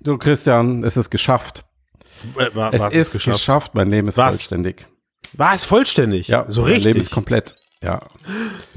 [0.00, 1.64] Du, Christian, es ist geschafft.
[2.36, 3.74] Äh, wa- Es ist geschafft?
[3.74, 4.36] mein Leben ist Was?
[4.36, 4.86] vollständig.
[5.34, 6.28] War es vollständig?
[6.28, 6.84] Ja, so mein richtig.
[6.86, 7.56] Leben ist komplett.
[7.82, 8.00] Ja.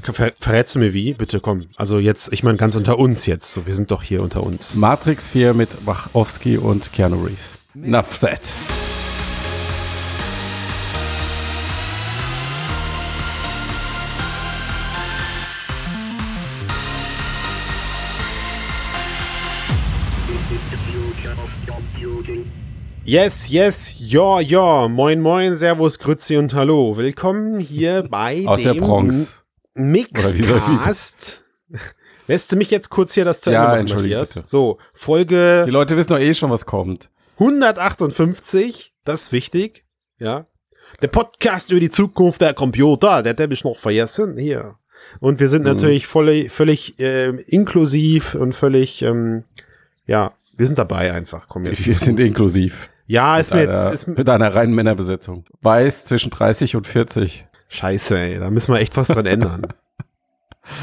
[0.02, 1.14] Ver verrätst du mir wie?
[1.14, 1.66] Bitte komm.
[1.76, 3.50] Also jetzt, ich meine ganz unter uns jetzt.
[3.52, 4.74] So, wir sind doch hier unter uns.
[4.74, 7.58] Matrix 4 mit Wachowski und Keanu Reeves.
[7.74, 8.40] Enough said.
[23.12, 24.88] Yes, yes, ja, ja.
[24.88, 26.96] Moin, moin, servus, grüezi und hallo.
[26.96, 29.42] Willkommen hier bei Aus der dem Bronx.
[29.74, 31.42] Soll ich Mixcast.
[32.26, 34.32] Lässt du mich jetzt kurz hier das zu Ja, Ende machen, Matthias?
[34.32, 34.46] bitte.
[34.46, 37.10] So, Folge Die Leute wissen doch eh schon, was kommt.
[37.38, 39.84] 158, das ist wichtig,
[40.18, 40.46] ja.
[41.02, 44.76] Der Podcast über die Zukunft der Computer, der habe ich noch vergessen, hier.
[45.20, 45.50] Und wir Mhm.
[45.50, 49.44] sind natürlich voll, völlig äh, inklusiv und völlig, ähm,
[50.06, 51.46] ja, wir sind dabei einfach.
[51.48, 51.84] Komm jetzt.
[51.84, 52.88] Wir sind inklusiv.
[53.12, 55.44] Ja, ist mir Mit jetzt, einer, ist, mit einer reinen Männerbesetzung.
[55.60, 57.44] Weiß zwischen 30 und 40.
[57.68, 59.66] scheiße, ey, da müssen wir echt was dran ändern.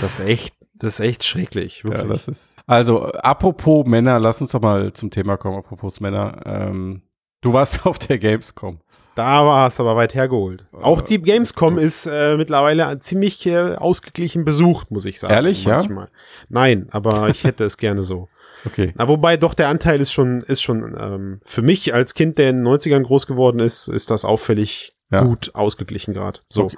[0.02, 2.04] Das ist echt, das ist echt schrecklich, wirklich.
[2.04, 2.58] Ja, das ist.
[2.68, 6.42] Also, apropos Männer, lass uns doch mal zum Thema kommen, apropos Männer.
[6.46, 7.02] Ähm,
[7.40, 8.82] du warst auf der Gamescom.
[9.16, 10.66] Da war es aber weit hergeholt.
[10.74, 15.34] Auch die Gamescom ist äh, mittlerweile ziemlich äh, ausgeglichen besucht, muss ich sagen.
[15.34, 15.78] Ehrlich, ja?
[15.78, 16.10] manchmal.
[16.50, 18.28] Nein, aber ich hätte es gerne so.
[18.66, 18.94] Okay.
[18.98, 22.50] Na, wobei doch der Anteil ist schon, ist schon ähm, für mich als Kind, der
[22.50, 25.24] in den 90ern groß geworden ist, ist das auffällig Ja.
[25.24, 26.40] gut ausgeglichen gerade.
[26.50, 26.66] So.
[26.66, 26.78] Okay.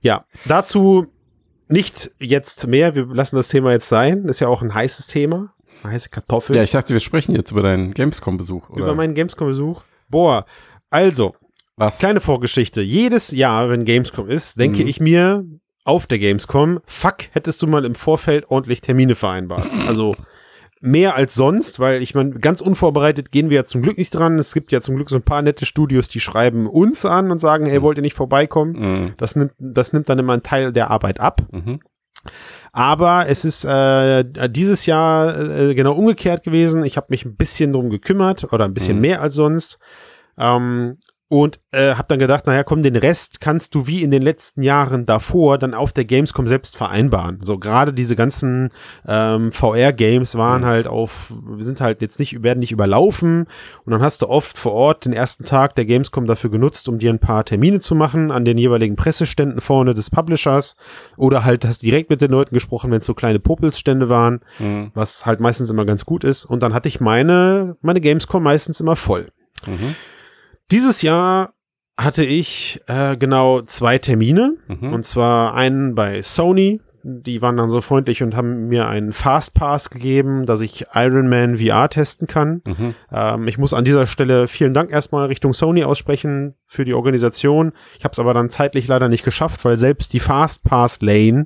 [0.00, 1.06] Ja, dazu
[1.68, 2.94] nicht jetzt mehr.
[2.94, 4.26] Wir lassen das Thema jetzt sein.
[4.26, 5.52] Ist ja auch ein heißes Thema.
[5.82, 6.54] Eine heiße Kartoffel.
[6.56, 8.70] Ja, ich dachte, wir sprechen jetzt über deinen Gamescom-Besuch.
[8.70, 9.82] über oder meinen Gamescom-Besuch.
[10.08, 10.46] Boah,
[10.90, 11.34] also,
[11.76, 11.98] Was?
[11.98, 12.80] Kleine Vorgeschichte.
[12.82, 14.88] Jedes Jahr, wenn Gamescom ist, denke Mhm.
[14.88, 15.44] ich mir
[15.84, 19.68] auf der Gamescom, fuck, hättest du mal im Vorfeld ordentlich Termine vereinbart.
[19.86, 20.16] Also
[20.80, 24.38] mehr als sonst, weil ich meine, ganz unvorbereitet gehen wir ja zum Glück nicht dran.
[24.38, 27.40] Es gibt ja zum Glück so ein paar nette Studios, die schreiben uns an und
[27.40, 28.72] sagen, hey, wollt ihr nicht vorbeikommen?
[28.72, 29.14] Mhm.
[29.16, 31.42] Das nimmt, das nimmt dann immer einen Teil der Arbeit ab.
[31.50, 31.80] Mhm.
[32.72, 36.84] Aber es ist äh, dieses Jahr äh, genau umgekehrt gewesen.
[36.84, 39.00] Ich habe mich ein bisschen drum gekümmert oder ein bisschen Mhm.
[39.02, 39.78] mehr als sonst.
[40.38, 40.98] Ähm,
[41.28, 44.62] und äh, habe dann gedacht, naja, komm, den Rest kannst du wie in den letzten
[44.62, 47.40] Jahren davor dann auf der Gamescom selbst vereinbaren.
[47.42, 48.70] So gerade diese ganzen
[49.08, 50.66] ähm, VR-Games waren Mhm.
[50.66, 53.46] halt auf, sind halt jetzt nicht, werden nicht überlaufen.
[53.84, 56.98] Und dann hast du oft vor Ort den ersten Tag der Gamescom dafür genutzt, um
[57.00, 60.76] dir ein paar Termine zu machen an den jeweiligen Presseständen vorne des Publishers.
[61.16, 64.92] Oder halt hast direkt mit den Leuten gesprochen, wenn es so kleine Popelsstände waren, Mhm.
[64.94, 66.44] was halt meistens immer ganz gut ist.
[66.44, 69.26] Und dann hatte ich meine, meine Gamescom meistens immer voll.
[69.66, 69.96] Mhm.
[70.70, 71.54] Dieses Jahr
[71.98, 74.56] hatte ich äh, genau zwei Termine.
[74.68, 74.92] Mhm.
[74.92, 76.80] Und zwar einen bei Sony.
[77.08, 81.58] Die waren dann so freundlich und haben mir einen Fastpass gegeben, dass ich Iron Man
[81.58, 82.62] VR testen kann.
[82.64, 82.94] Mhm.
[83.12, 87.72] Ähm, ich muss an dieser Stelle vielen Dank erstmal Richtung Sony aussprechen für die Organisation.
[87.96, 91.44] Ich habe es aber dann zeitlich leider nicht geschafft, weil selbst die Fastpass Lane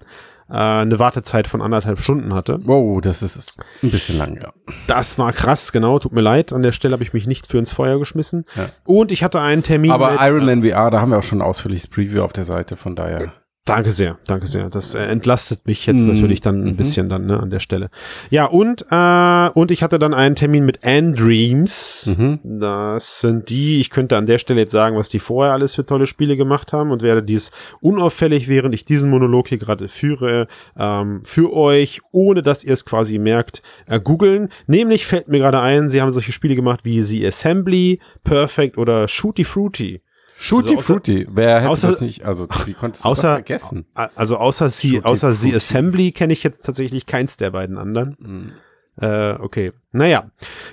[0.50, 2.60] äh, eine Wartezeit von anderthalb Stunden hatte.
[2.64, 4.52] Wow, das ist ist ein bisschen lang, ja.
[4.86, 5.98] Das war krass, genau.
[5.98, 6.52] Tut mir leid.
[6.52, 8.44] An der Stelle habe ich mich nicht für ins Feuer geschmissen.
[8.56, 8.68] Ja.
[8.84, 9.90] Und ich hatte einen Termin.
[9.90, 12.44] Aber mit, Iron Man VR, da haben wir auch schon ein ausführliches Preview auf der
[12.44, 13.32] Seite, von daher.
[13.74, 14.70] Danke sehr, danke sehr.
[14.70, 16.12] Das äh, entlastet mich jetzt Mhm.
[16.14, 16.76] natürlich dann ein Mhm.
[16.76, 17.90] bisschen dann ne, an der Stelle.
[18.30, 22.14] Ja und äh, und ich hatte dann einen Termin mit Andreams.
[22.18, 22.40] Mhm.
[22.60, 23.80] Das sind die.
[23.80, 26.72] Ich könnte an der Stelle jetzt sagen, was die vorher alles für tolle Spiele gemacht
[26.72, 27.50] haben und werde dies
[27.80, 30.48] unauffällig, während ich diesen Monolog hier gerade führe,
[30.78, 34.48] ähm, für euch, ohne dass ihr es quasi merkt, äh, googeln.
[34.66, 39.08] Nämlich fällt mir gerade ein, sie haben solche Spiele gemacht wie The Assembly, Perfect oder
[39.08, 40.00] Shooty Fruity.
[40.42, 43.34] Shooty Also außer- Fruity, wer hätte außer- das nicht, also wie konntest du Außer, das
[43.36, 43.84] vergessen?
[44.14, 45.54] also außer sie, Tutti außer sie.
[45.54, 48.16] Assembly kenne ich jetzt tatsächlich keins der beiden anderen.
[48.18, 48.52] Mhm.
[49.00, 49.72] Äh, okay.
[49.92, 50.30] Naja.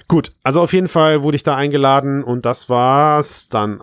[0.08, 0.34] Gut.
[0.44, 3.82] Also auf jeden Fall wurde ich da eingeladen und das war's dann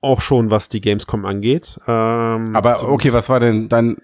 [0.00, 1.78] auch schon, was die Gamescom angeht.
[1.86, 3.98] Ähm, Aber okay, was war denn dein,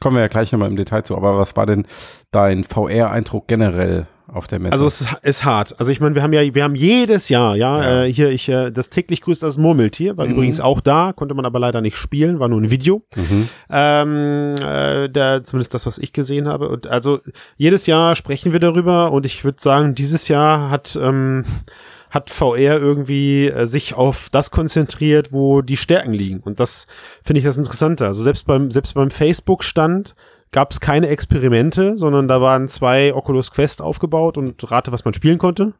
[0.00, 1.86] kommen wir ja gleich nochmal im Detail zu, aber was war denn
[2.30, 4.72] dein VR-Eindruck generell auf der Messe?
[4.72, 5.78] Also es ist- hart.
[5.78, 8.02] Also ich meine, wir haben ja, wir haben jedes Jahr, ja, Ja.
[8.04, 10.32] Äh, hier ich äh, das täglich grüßt das Murmeltier, war Mhm.
[10.32, 13.02] übrigens auch da, konnte man aber leider nicht spielen, war nur ein Video.
[13.16, 13.48] mhm.
[13.70, 16.68] Ähm, äh, der, zumindest das, was ich gesehen habe.
[16.68, 17.20] Und also
[17.56, 21.44] jedes Jahr sprechen wir darüber und ich würde sagen, dieses Jahr hat, ähm,
[22.10, 26.40] hat VR irgendwie äh, sich auf das konzentriert, wo die Stärken liegen.
[26.40, 26.86] Und das
[27.24, 28.06] finde ich das Interessante.
[28.06, 30.14] Also selbst beim, selbst beim Facebook-Stand
[30.54, 35.12] gab es keine Experimente, sondern da waren zwei Oculus Quest aufgebaut und rate, was man
[35.12, 35.74] spielen konnte.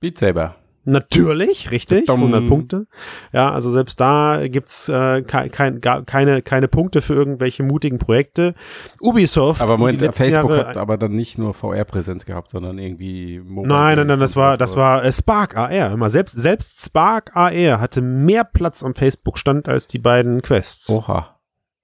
[0.00, 0.56] Beat Saber.
[0.84, 2.20] Natürlich, richtig, Dumm.
[2.32, 2.86] 100 Punkte.
[3.32, 7.98] Ja, also selbst da gibt's äh, kein, kein, gar, keine, keine Punkte für irgendwelche mutigen
[7.98, 8.54] Projekte.
[9.00, 9.60] Ubisoft.
[9.60, 13.96] Aber Moment, Facebook Jahre- hat aber dann nicht nur VR-Präsenz gehabt, sondern irgendwie Mobile Nein,
[13.98, 15.90] nein, nein, das war, das war äh, Spark AR.
[15.92, 20.88] Immer selbst, selbst Spark AR hatte mehr Platz am Facebook-Stand als die beiden Quests.
[20.88, 21.36] Oha.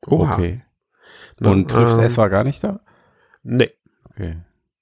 [0.06, 0.34] Oha.
[0.34, 0.62] Okay.
[1.40, 2.80] Ne, Und trifft ähm, S war gar nicht da?
[3.42, 3.70] Nee.
[4.10, 4.36] Okay.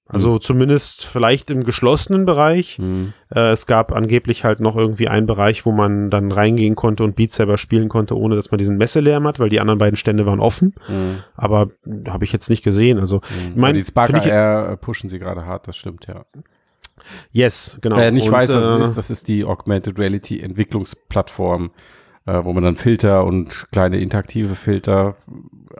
[0.07, 2.77] Also zumindest vielleicht im geschlossenen Bereich.
[2.77, 3.13] Hm.
[3.33, 7.15] Äh, es gab angeblich halt noch irgendwie einen Bereich, wo man dann reingehen konnte und
[7.15, 10.25] Beat Saber spielen konnte, ohne dass man diesen Messelärm hat, weil die anderen beiden Stände
[10.25, 10.75] waren offen.
[10.87, 11.19] Hm.
[11.35, 11.69] Aber
[12.09, 12.99] habe ich jetzt nicht gesehen.
[12.99, 13.51] Also, Hm.
[13.51, 16.25] ich mein, die Spark find ich- AR pushen sie gerade hart, das stimmt, ja.
[17.31, 17.95] yes, genau.
[17.95, 21.71] Wer nicht Und, weiß, was äh, es ist, das ist die Augmented Reality Entwicklungsplattform,
[22.25, 25.15] äh, wo man dann Filter und kleine interaktive Filter,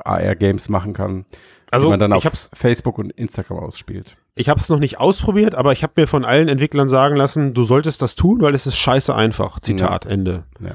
[0.03, 1.25] AR-Games machen kann,
[1.69, 4.17] Also, die man dann ich auf hab's, Facebook und Instagram ausspielt.
[4.35, 7.63] ich hab's noch nicht ausprobiert, aber ich habe mir von allen Entwicklern sagen lassen, du
[7.63, 9.59] solltest das tun, weil es ist scheiße einfach.
[9.59, 10.45] Zitat, Ende.
[10.59, 10.71] Ja.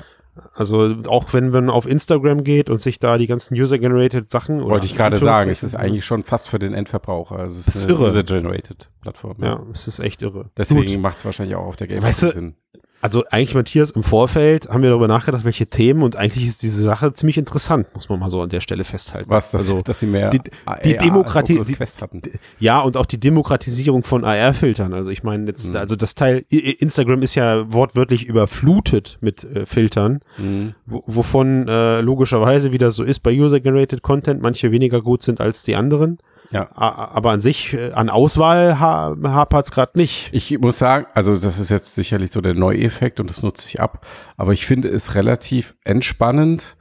[0.54, 4.84] Also auch wenn man auf Instagram geht und sich da die ganzen User-Generated Sachen Wollte
[4.84, 7.36] ich gerade sagen, es ist eigentlich schon fast für den Endverbraucher.
[7.38, 7.98] Also es ist ist eine.
[7.98, 9.36] User-Generated Plattform.
[9.40, 10.50] Ja, es ist echt irre.
[10.56, 12.54] Deswegen macht es wahrscheinlich auch auf der Game Weißt du, Sinn.
[13.02, 16.82] Also eigentlich, Matthias, im Vorfeld haben wir darüber nachgedacht, welche Themen und eigentlich ist diese
[16.82, 19.31] Sache ziemlich interessant, muss man mal so an der Stelle festhalten.
[19.31, 20.40] Was, dass, also, dass sie mehr die-
[20.84, 22.22] die Demokratie- hatten.
[22.58, 24.93] Ja, und auch die Demokratisierung von AR-Filtern.
[24.94, 25.76] Also ich meine jetzt, Mhm.
[25.76, 30.75] also das Teil, Instagram ist ja wortwörtlich überflutet mit äh, Filtern, Mhm.
[30.87, 35.40] wo, wovon äh, logischerweise, wie das so ist bei User-Generated Content, manche weniger gut sind
[35.40, 36.19] als die anderen.
[36.50, 36.69] Ja.
[36.75, 40.28] Aber an sich, äh, an Auswahl ha hapert's gerade nicht.
[40.32, 43.81] Ich muss sagen, also das ist jetzt sicherlich so der Neueffekt und das nutze ich
[43.81, 44.06] ab,
[44.37, 46.76] aber ich finde es relativ entspannend,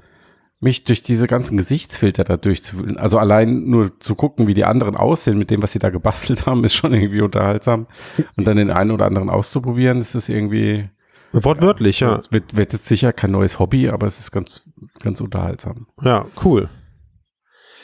[0.60, 2.98] mich durch diese ganzen Gesichtsfilter da durchzuwühlen.
[2.98, 6.46] Also allein nur zu gucken, wie die anderen aussehen mit dem, was sie da gebastelt
[6.46, 7.88] haben, ist schon irgendwie unterhaltsam.
[8.38, 10.90] Und dann den einen oder anderen auszuprobieren, das ist irgendwie,
[11.44, 12.16] Wortwörtlich, ja.
[12.16, 14.64] es wird, wird jetzt sicher kein neues Hobby, aber es ist ganz,
[15.02, 15.88] ganz unterhaltsam.
[16.02, 16.70] Ja, cool.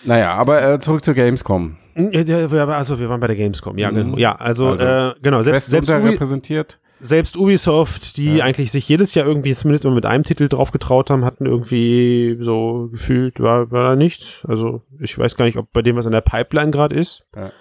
[0.03, 1.77] Naja, aber äh, zurück zur Gamescom.
[1.95, 3.95] Also wir waren bei der Gamescom, ja, Mhm.
[3.95, 4.17] genau.
[4.17, 6.79] Ja, also, Also, äh, genau, selbst, selbst, Ubi, unterrepräsentiert.
[6.99, 8.45] selbst Ubisoft, die Ja.
[8.45, 12.37] eigentlich sich jedes Jahr irgendwie zumindest immer mit einem Titel drauf getraut haben, hatten irgendwie
[12.39, 14.43] so gefühlt, war, war da nichts.
[14.47, 17.23] Also ich weiß gar nicht, ob bei dem was in der Pipeline gerade ist.
[17.35, 17.51] Ja.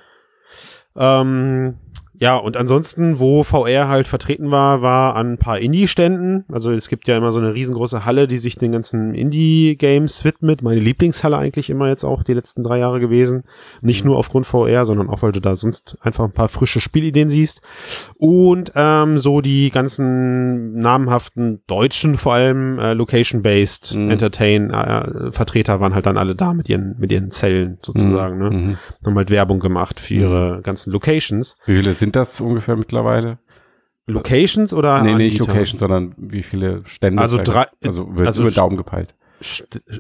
[0.97, 1.75] Ähm,
[2.21, 6.45] ja, und ansonsten, wo VR halt vertreten war, war an ein paar Indie-Ständen.
[6.53, 10.63] Also es gibt ja immer so eine riesengroße Halle, die sich den ganzen Indie-Games widmet.
[10.63, 13.45] Meine Lieblingshalle eigentlich immer jetzt auch die letzten drei Jahre gewesen.
[13.81, 17.31] Nicht nur aufgrund VR, sondern auch, weil du da sonst einfach ein paar frische Spielideen
[17.31, 17.63] siehst.
[18.19, 24.11] Und ähm, so die ganzen namhaften deutschen, vor allem äh, Location-Based Mhm.
[24.11, 28.39] Entertain-Vertreter waren halt dann alle da mit ihren, mit ihren Zellen sozusagen.
[28.39, 28.51] Ne?
[28.51, 28.79] Mhm.
[29.05, 31.57] Haben halt Werbung gemacht für ihre ganzen Locations.
[31.67, 33.39] Wie viele sind das ungefähr mittlerweile?
[34.07, 35.53] Locations oder nee, nicht Anbieter?
[35.53, 37.23] Location, sondern wie viele Stände?
[37.23, 39.15] Also drei- Also wird also über Daumen gepeilt.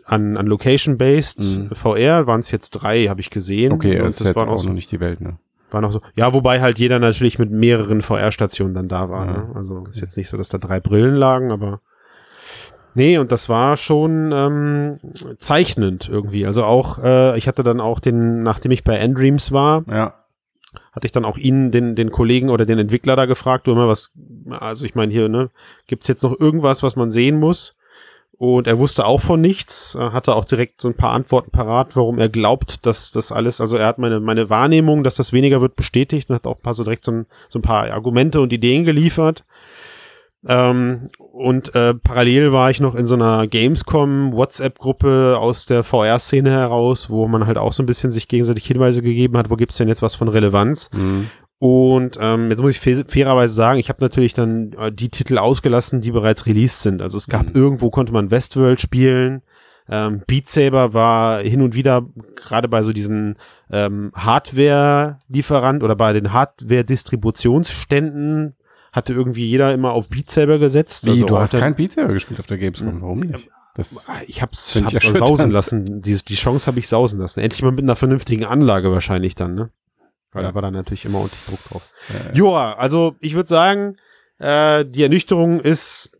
[0.04, 1.70] An, an Location-based Mhm.
[1.74, 3.72] VR waren es jetzt drei, habe ich gesehen.
[3.72, 5.38] Okay, und das das waren auch auch, so, noch nicht die Welt, ne?
[5.70, 6.00] waren auch so.
[6.16, 9.26] Ja, wobei halt jeder natürlich mit mehreren VR-Stationen dann da war.
[9.26, 9.32] Ja.
[9.32, 9.48] Ne?
[9.54, 11.80] Also ist jetzt nicht so, dass da drei Brillen lagen, aber
[12.94, 14.98] nee, und das war schon ähm,
[15.38, 16.44] zeichnend irgendwie.
[16.44, 20.14] Also auch, äh, ich hatte dann auch den, nachdem ich bei Endreams war, Ja.
[20.92, 23.88] Hatte ich dann auch ihn, den, den Kollegen oder den Entwickler da gefragt, du immer
[23.88, 24.12] was,
[24.50, 25.50] also ich meine hier, ne,
[25.86, 27.76] gibt's jetzt noch irgendwas, was man sehen muss?
[28.40, 31.94] Und er wusste auch von nichts, äh, hatte auch direkt so ein paar Antworten parat,
[31.94, 35.60] warum er glaubt, dass das alles, also er hat meine, meine Wahrnehmung, dass das weniger
[35.60, 38.40] wird, bestätigt und hat auch ein paar so direkt so ein, so ein paar Argumente
[38.40, 39.44] und Ideen geliefert.
[40.46, 46.50] Ähm, und äh, parallel war ich noch in so einer Gamescom WhatsApp-Gruppe aus der VR-Szene
[46.50, 49.76] heraus, wo man halt auch so ein bisschen sich gegenseitig Hinweise gegeben hat, wo gibt's
[49.76, 50.90] denn jetzt was von Relevanz.
[50.92, 51.26] Mhm.
[51.58, 55.36] Und ähm, jetzt muss ich fair, fairerweise sagen, ich habe natürlich dann äh, die Titel
[55.36, 57.02] ausgelassen, die bereits released sind.
[57.02, 57.52] Also es gab Mhm.
[57.54, 59.42] irgendwo konnte man Westworld spielen.
[59.90, 63.36] Ähm, Beat Saber war hin und wieder gerade bei so diesen
[63.70, 68.54] ähm, Hardware-Lieferant oder bei den Hardware-Distributionsständen
[68.92, 71.06] hatte irgendwie jeder immer auf Beat Saber gesetzt.
[71.06, 73.48] Wie, Also du hast kein Beat Saber gespielt auf der Gamescom, warum nicht?
[73.76, 73.94] Das,
[74.26, 75.28] ich hab's, Find ich hab's erschütternd.
[75.28, 76.02] sausen lassen.
[76.02, 77.40] Die, die Chance habe ich sausen lassen.
[77.40, 79.70] Endlich mal mit einer vernünftigen Anlage wahrscheinlich dann, ne?
[80.32, 80.48] Weil Ja.
[80.50, 81.92] da war dann natürlich immer ordentlich Druck drauf.
[82.32, 83.96] äh, Joa, also ich würde sagen,
[84.38, 86.10] äh, die Ernüchterung ist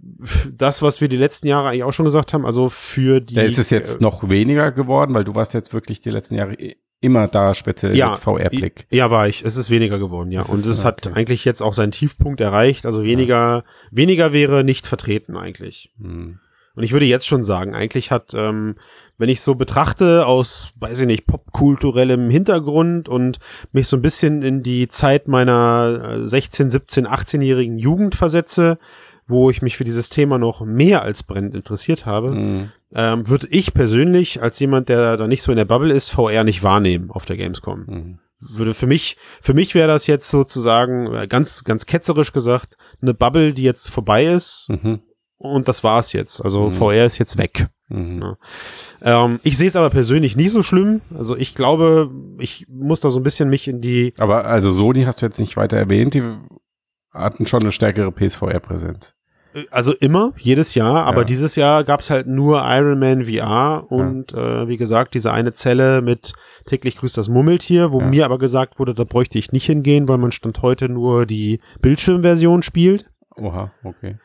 [0.53, 2.45] das, was wir die letzten Jahre eigentlich auch schon gesagt haben.
[2.47, 3.35] Also für die.
[3.35, 6.35] da ist es jetzt äh, noch weniger geworden, weil du warst jetzt wirklich die letzten
[6.37, 8.87] Jahre i- immer da, speziell Ja, VR-Blick.
[8.91, 9.45] Ja, war ich.
[9.45, 10.43] Es ist weniger geworden, ja.
[10.43, 11.17] Es Und ist- es hat okay.
[11.17, 12.87] eigentlich jetzt auch seinen Tiefpunkt erreicht.
[12.87, 15.91] Also weniger, weniger wäre nicht vertreten eigentlich.
[16.01, 16.39] Hm.
[16.77, 18.77] Und ich würde jetzt schon sagen, eigentlich hat, ähm,
[19.19, 23.39] wenn ich so betrachte aus, weiß ich nicht, popkulturellem Hintergrund und
[23.73, 28.79] mich so ein bisschen in die Zeit meiner äh, 16, 17, 18-jährigen Jugend versetze,
[29.31, 32.73] wo ich mich für dieses Thema noch mehr als brennend interessiert habe, Mhm.
[32.95, 36.45] ähm, würde ich persönlich als jemand, der da nicht so in der Bubble ist, VR
[36.45, 37.85] nicht wahrnehmen auf der Gamescom.
[37.87, 38.19] Mhm.
[38.41, 43.15] Würde für mich, für mich wäre das jetzt sozusagen äh, ganz, ganz ketzerisch gesagt eine
[43.15, 45.01] Bubble, die jetzt vorbei ist Mhm.
[45.37, 46.41] und das war's jetzt.
[46.43, 46.73] Also Mhm.
[46.73, 47.67] VR ist jetzt weg.
[47.89, 48.23] Mhm.
[48.23, 49.25] Ja.
[49.25, 51.03] Ähm, ich sehe es aber persönlich nicht so schlimm.
[51.17, 55.03] Also ich glaube, ich muss da so ein bisschen mich in die Aber also Sony
[55.05, 56.23] hast du jetzt nicht weiter erwähnt, die
[57.13, 59.15] hatten schon eine stärkere PSVR-Präsenz.
[59.71, 61.25] Also immer, jedes Jahr, aber Ja.
[61.25, 66.03] dieses Jahr gab's halt nur Iron Man VR und äh, wie gesagt, diese eine Zelle
[66.03, 66.33] mit
[66.67, 68.07] täglich grüßt das Murmeltier, wo Ja.
[68.07, 71.61] mir aber gesagt wurde, da bräuchte ich nicht hingehen, weil man Stand heute nur die
[71.83, 73.11] Bildschirmversion spielt.
[73.37, 74.19] Oha, okay.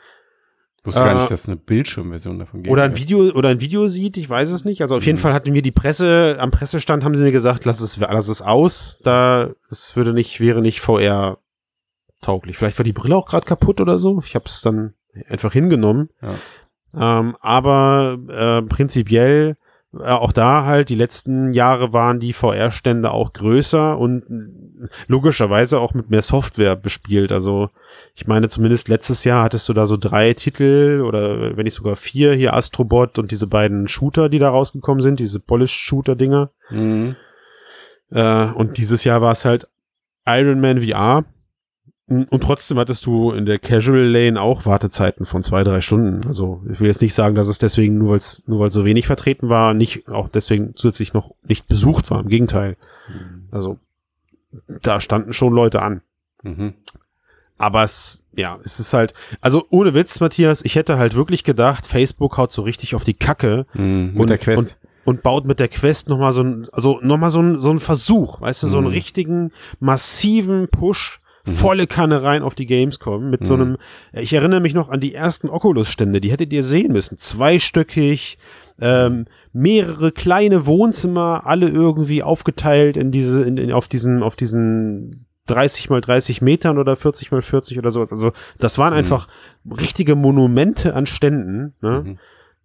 [0.82, 2.72] Ich wusste gar Äh, nicht, dass es eine Bildschirmversion davon gibt.
[2.72, 4.84] Oder ein Video oder ein Video sieht, ich weiß es nicht.
[4.84, 5.22] Also auf jeden Mhm.
[5.24, 8.44] Fall hatten wir die Presse, am Pressestand haben sie mir gesagt, lass es, lass es
[8.44, 11.40] aus, da es würde nicht, wäre nicht VR
[12.22, 12.58] tauglich.
[12.58, 14.22] Vielleicht war die Brille auch gerade kaputt oder so.
[14.24, 14.94] Ich habe es dann
[15.30, 16.10] einfach hingenommen.
[16.22, 17.20] Ja.
[17.20, 19.58] Ähm, aber äh, prinzipiell
[20.00, 25.80] äh, auch da halt, die letzten Jahre waren die VR-Stände auch größer und äh, logischerweise
[25.80, 27.32] auch mit mehr Software bespielt.
[27.32, 27.70] Also
[28.14, 31.96] ich meine, zumindest letztes Jahr hattest du da so drei Titel oder wenn nicht sogar
[31.96, 36.52] vier, hier Astrobot und diese beiden Shooter, die da rausgekommen sind, diese Polish-Shooter-Dinger.
[36.70, 37.16] Mhm.
[38.12, 39.68] Äh, und dieses Jahr war es halt
[40.26, 41.26] Iron Man VR.
[42.08, 46.28] Und und trotzdem hattest du in der Casual Lane auch Wartezeiten von zwei, drei Stunden.
[46.28, 48.86] Also ich will jetzt nicht sagen, dass es deswegen, nur weil es nur weil so
[48.86, 52.20] wenig vertreten war, nicht auch deswegen zusätzlich noch nicht besucht war.
[52.22, 52.78] Im Gegenteil.
[53.52, 53.80] Also
[54.84, 56.02] da standen schon Leute an.
[56.44, 56.74] Mhm.
[57.58, 61.88] Aber es, ja, es ist halt, also ohne Witz, Matthias, ich hätte halt wirklich gedacht,
[61.88, 64.12] Facebook haut so richtig auf die Kacke Mhm.
[64.14, 64.78] Mit und, der Quest.
[65.06, 67.80] Und, und baut mit der Quest nochmal so ein, also nochmal so ein, so ein
[67.80, 68.94] Versuch, weißt du, so einen Mhm.
[68.94, 73.62] richtigen, massiven Push, volle Kanne rein auf die Gamescom mit so Mhm.
[73.62, 73.78] einem,
[74.14, 78.38] ich erinnere mich noch an die ersten Oculus-Stände, die hättet ihr sehen müssen, zweistöckig,
[78.80, 85.26] ähm, mehrere kleine Wohnzimmer, alle irgendwie aufgeteilt in diese, in, in, auf diesen, auf diesen
[85.48, 88.12] 30 mal 30 Metern oder 40 mal 40 oder sowas.
[88.12, 89.00] Also das waren Mhm.
[89.00, 89.28] einfach
[89.80, 91.74] richtige Monumente an Ständen.
[91.82, 92.02] Ne?
[92.06, 92.18] Mhm.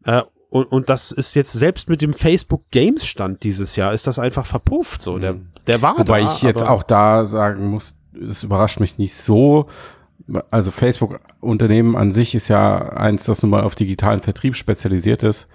[0.04, 4.06] Äh, und, und das ist jetzt selbst mit dem Facebook Games Stand dieses Jahr ist
[4.08, 5.00] das einfach verpufft.
[5.02, 5.36] So, der,
[5.68, 9.66] der war Wobei da, ich jetzt auch da sagen muss, es überrascht mich nicht so.
[10.50, 15.48] Also Facebook-Unternehmen an sich ist ja eins, das nun mal auf digitalen Vertrieb spezialisiert ist.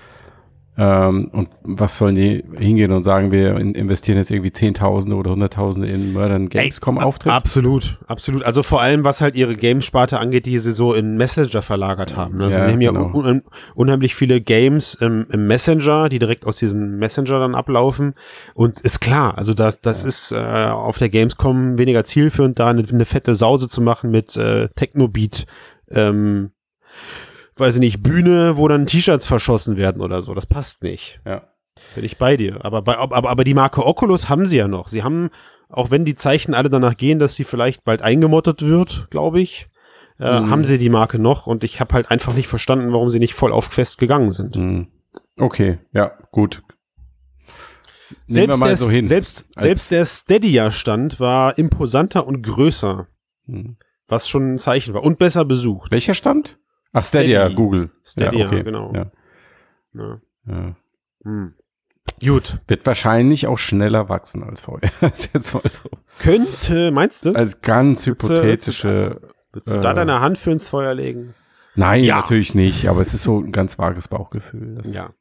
[0.78, 5.32] Ähm, und was sollen die hingehen und sagen, wir in, investieren jetzt irgendwie Zehntausende oder
[5.32, 7.32] Hunderttausende in Modern Gamescom-Auftritt?
[7.32, 8.44] Absolut, absolut.
[8.44, 12.42] Also vor allem, was halt ihre Games-Sparte angeht, die sie so in Messenger verlagert haben.
[12.42, 13.14] Also Ja, sie haben ja genau.
[13.14, 18.14] un unheimlich viele Games im, im Messenger, die direkt aus diesem Messenger dann ablaufen.
[18.54, 22.84] Und ist klar, also das, das ist äh, auf der Gamescom weniger zielführend, da eine,
[22.88, 25.46] eine fette Sause zu machen mit äh, Technobeat,
[25.90, 26.52] ähm,
[27.58, 30.34] weiß ich nicht, Bühne, wo dann T-Shirts verschossen werden oder so.
[30.34, 31.20] Das passt nicht.
[31.26, 31.48] Ja.
[31.94, 32.64] Bin ich bei dir.
[32.64, 34.88] Aber, bei, aber, aber die Marke Oculus haben sie ja noch.
[34.88, 35.30] Sie haben,
[35.70, 39.68] auch wenn die Zeichen alle danach gehen, dass sie vielleicht bald eingemottet wird, glaube ich,
[40.20, 40.50] äh, Mhm.
[40.50, 41.48] haben sie die Marke noch.
[41.48, 44.56] Und ich habe halt einfach nicht verstanden, warum sie nicht voll auf Quest gegangen sind.
[44.56, 44.88] Mhm.
[45.38, 46.64] Okay, ja, gut.
[48.28, 49.06] Nehmen wir Selbst, der, so hin.
[49.06, 53.08] selbst, selbst der Stadia-Stand war imposanter und größer,
[53.48, 53.78] Mhm.
[54.08, 55.04] was schon ein Zeichen war.
[55.04, 55.92] Und besser besucht.
[55.92, 56.58] Welcher Stand?
[56.96, 57.56] Ach, Stadia, Steady.
[57.56, 57.90] Google.
[58.04, 58.64] Stadia, ja, okay.
[58.64, 58.94] genau.
[58.94, 59.12] Ja,
[59.94, 60.22] Ja.
[60.48, 60.76] ja.
[61.24, 61.54] Hm.
[62.24, 62.60] Gut.
[62.68, 64.90] Wird wahrscheinlich auch schneller wachsen als vorher.
[65.34, 65.62] so.
[66.20, 67.34] Könnte, meinst du?
[67.34, 68.90] Als ganz Willst du- hypothetische.
[68.90, 69.22] willst du-
[69.54, 71.34] Willst du da äh, deine Hand für ins Feuer legen?
[71.76, 72.18] Nein, Ja.
[72.18, 74.76] natürlich nicht, aber es ist so ein ganz vages Bauchgefühl.
[74.76, 75.12] Das, Ja.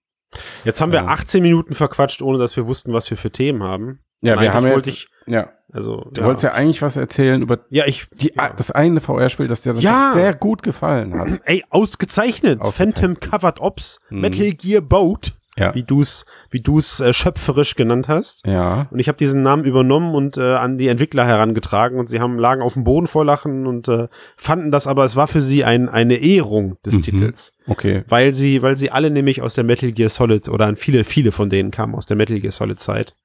[0.65, 1.07] Jetzt haben wir Ja.
[1.07, 4.01] 18 Minuten verquatscht, ohne dass wir wussten, was wir für Themen haben.
[4.25, 7.61] Ja wir haben wollte jetzt, ich, ja, also, du wolltest ja eigentlich was erzählen über
[7.71, 8.53] ja, ich, die, ja.
[8.53, 10.13] das eine VR-Spiel, das dir Ja.
[10.15, 11.41] sehr gut gefallen hat.
[11.45, 12.61] ey, ausgezeichnet.
[12.61, 12.99] Ausgezeichnet.
[12.99, 14.21] Phantom Covered Ops, Mhm.
[14.21, 15.75] Metal Gear Boat, Ja.
[15.75, 18.47] wie du's, wie du's äh, schöpferisch genannt hast.
[18.47, 18.87] Ja.
[18.93, 22.39] Und ich habe diesen Namen übernommen und äh, an die Entwickler herangetragen und sie haben
[22.39, 25.65] lagen auf dem Boden vor Lachen und äh, fanden das aber, es war für sie
[25.65, 27.03] ein, eine Ehrung des Mhm.
[27.03, 27.53] Titels.
[27.67, 28.05] Okay.
[28.09, 31.33] Weil sie, weil sie alle nämlich aus der Metal Gear Solid oder an viele, viele
[31.33, 33.17] von denen kamen aus der Metal Gear Solid Zeit.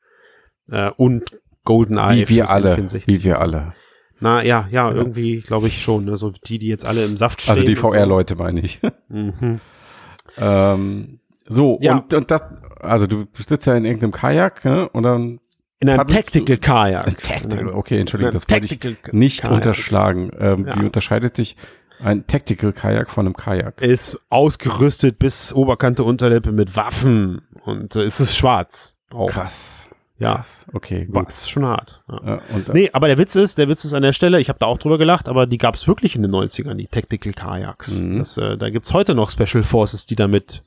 [0.71, 1.23] Äh, und
[1.65, 2.27] GoldenEye.
[2.27, 2.75] Wie wir alle.
[2.75, 3.73] N64 Wie wir alle.
[4.21, 6.05] Na ja, ja, irgendwie glaube ich schon.
[6.05, 6.17] Ne?
[6.17, 7.51] So die, die jetzt alle im Saft stehen.
[7.53, 7.89] Also die und so.
[7.89, 8.79] VR-Leute meine ich.
[9.07, 9.59] Mhm.
[10.37, 11.97] ähm, so, Ja.
[11.97, 12.43] und, und das,
[12.79, 14.89] also du sitzt ja in irgendeinem Kajak, ne?
[14.89, 15.39] Und dann
[15.79, 17.17] In einem Tactical Kajak.
[17.23, 19.55] Tactical, okay, Entschuldigung, das wollte ich nicht Kajak.
[19.55, 20.31] unterschlagen.
[20.37, 20.75] Ähm, Ja.
[20.79, 21.55] Wie unterscheidet sich
[22.01, 23.81] ein Tactical Kajak von einem Kajak?
[23.81, 28.93] Ist ausgerüstet bis Oberkante Unterlippe mit Waffen und äh, es ist schwarz.
[29.11, 29.29] Auch.
[29.29, 29.88] Krass.
[30.19, 30.65] Ja, Krass.
[30.73, 31.31] Okay, war gut.
[31.31, 32.03] es schon hart.
[32.09, 32.21] Ja.
[32.25, 34.59] Ja, und, Nee, aber der Witz ist, der Witz ist an der Stelle, ich habe
[34.59, 37.97] da auch drüber gelacht, aber die gab es wirklich in den 90ern, die Tactical Kajaks.
[37.99, 38.19] Mhm.
[38.19, 40.63] Das, äh, da gibt's heute noch Special Forces, die damit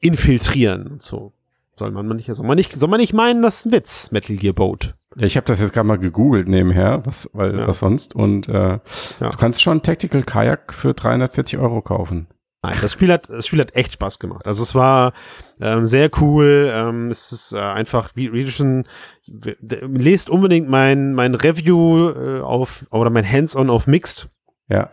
[0.00, 1.32] infiltrieren und so.
[1.76, 4.36] Soll man nicht, soll man nicht, soll man nicht meinen, das ist ein Witz, Metal
[4.36, 4.94] Gear Boat.
[5.16, 7.68] Ja, ich habe das jetzt gerade mal gegoogelt nebenher, was, weil, Ja.
[7.68, 8.14] was sonst.
[8.14, 8.80] Und äh, Ja.
[9.20, 12.26] du kannst schon Tactical Kajak für 340 Euro kaufen.
[12.62, 14.46] Nein, das Spiel hat, das Spiel hat echt Spaß gemacht.
[14.46, 15.12] Also es war
[15.60, 16.70] ähm, sehr cool.
[16.72, 18.84] Ähm, es ist äh, einfach, wie, wie schon,
[19.26, 24.28] lest unbedingt mein, mein Review äh, auf, oder mein Hands-on auf Mixed.
[24.68, 24.90] Ja.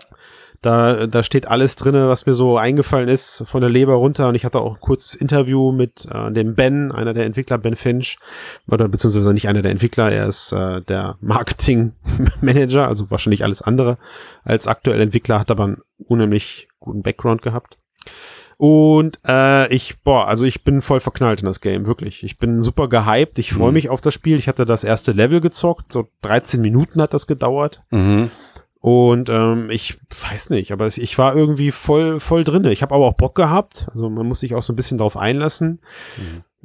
[0.65, 4.27] Da, da steht alles drinne, was mir so eingefallen ist, von der Leber runter.
[4.29, 7.75] Und ich hatte auch ein kurzes Interview mit äh, dem Ben, einer der Entwickler, Ben
[7.75, 8.17] Finch,
[8.67, 13.97] oder beziehungsweise nicht einer der Entwickler, er ist äh, der Marketing-Manager, also wahrscheinlich alles andere
[14.43, 17.77] als aktuell Entwickler, hat aber einen unheimlich guten Background gehabt.
[18.57, 22.23] Und äh, ich, boah, also ich bin voll verknallt in das Game, wirklich.
[22.23, 23.73] Ich bin super gehypt, ich freue Mhm.
[23.73, 24.39] mich auf das Spiel.
[24.39, 27.83] Ich hatte das erste Level gezockt, so 13 Minuten hat das gedauert.
[27.91, 28.29] Mhm.
[28.85, 32.71] Und ähm, ich weiß nicht, aber ich war irgendwie voll, voll drinne.
[32.71, 33.87] Ich habe aber auch Bock gehabt.
[33.89, 35.79] Also man muss sich auch so ein bisschen drauf einlassen.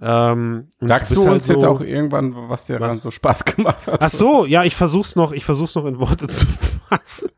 [0.03, 3.01] Ähm, und Sagst du halt uns jetzt so- auch irgendwann, was dir Was?
[3.01, 4.03] so Spaß gemacht hat?
[4.03, 6.47] Ach so, ja, ich versuch's noch, ich versuch's noch in Worte zu
[6.91, 7.31] fassen.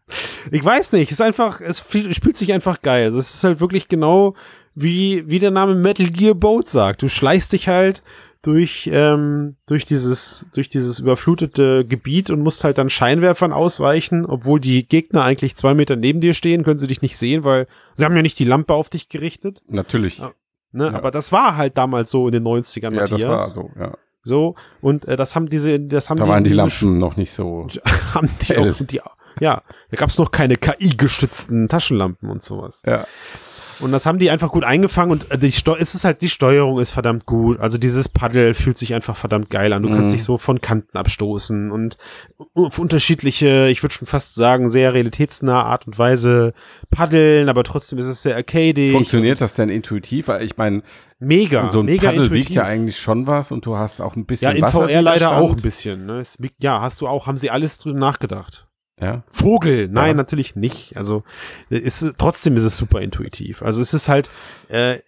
[0.51, 3.05] Ich weiß nicht, es ist einfach, es spielt sich einfach geil.
[3.05, 4.35] Also es ist halt wirklich genau
[4.75, 7.03] wie, wie der Name Metal Gear Boat sagt.
[7.03, 8.03] Du schleichst dich halt
[8.43, 14.61] durch, ähm, durch dieses, durch dieses überflutete Gebiet und musst halt dann Scheinwerfern ausweichen, obwohl
[14.61, 18.05] die Gegner eigentlich zwei Meter neben dir stehen, können sie dich nicht sehen, weil sie
[18.05, 19.63] haben ja nicht die Lampe auf dich gerichtet.
[19.69, 20.19] Natürlich.
[20.19, 20.33] Ja,
[20.73, 20.87] Ne?
[20.87, 20.95] Ja.
[20.95, 23.21] Aber das war halt damals so in den 90ern, Ja, Matthias.
[23.21, 23.93] das war so, ja.
[24.25, 27.67] So, und äh, das haben diese, das haben Da waren die Lampen noch nicht so.
[28.15, 29.01] haben die auch, die,
[29.41, 32.83] ja, da gab's noch keine KI-gestützten Taschenlampen und sowas.
[32.87, 33.07] Ja.
[33.81, 36.29] Und das haben die einfach gut eingefangen und äh, die Steu es ist halt, die
[36.29, 37.59] Steuerung ist verdammt gut.
[37.61, 39.83] Also dieses Paddel fühlt sich einfach verdammt geil an.
[39.83, 40.13] Du kannst Mhm.
[40.13, 41.97] dich so von Kanten abstoßen und
[42.55, 46.55] auf unterschiedliche, ich würde schon fast sagen, sehr realitätsnahe Art und Weise
[46.91, 48.93] paddeln, aber trotzdem ist es sehr arcadig.
[48.93, 50.29] Funktioniert das denn intuitiv?
[50.41, 50.83] Ich meine,
[51.19, 52.47] Mega, so ein mega Paddel intuitiv.
[52.49, 55.37] wiegt ja eigentlich schon was und du hast auch ein bisschen Ja, in VR leider
[55.37, 56.05] auch ein bisschen.
[56.07, 56.19] Ne?
[56.19, 58.67] Es, ja, hast du auch, haben sie alles drüber nachgedacht.
[59.03, 59.25] Ja.
[59.29, 60.15] Vogel, nein, Ja.
[60.15, 60.97] natürlich nicht.
[60.97, 61.25] Also
[61.71, 63.61] ist, trotzdem ist es super intuitiv.
[63.63, 64.31] Also es ist halt
[64.69, 64.99] äh,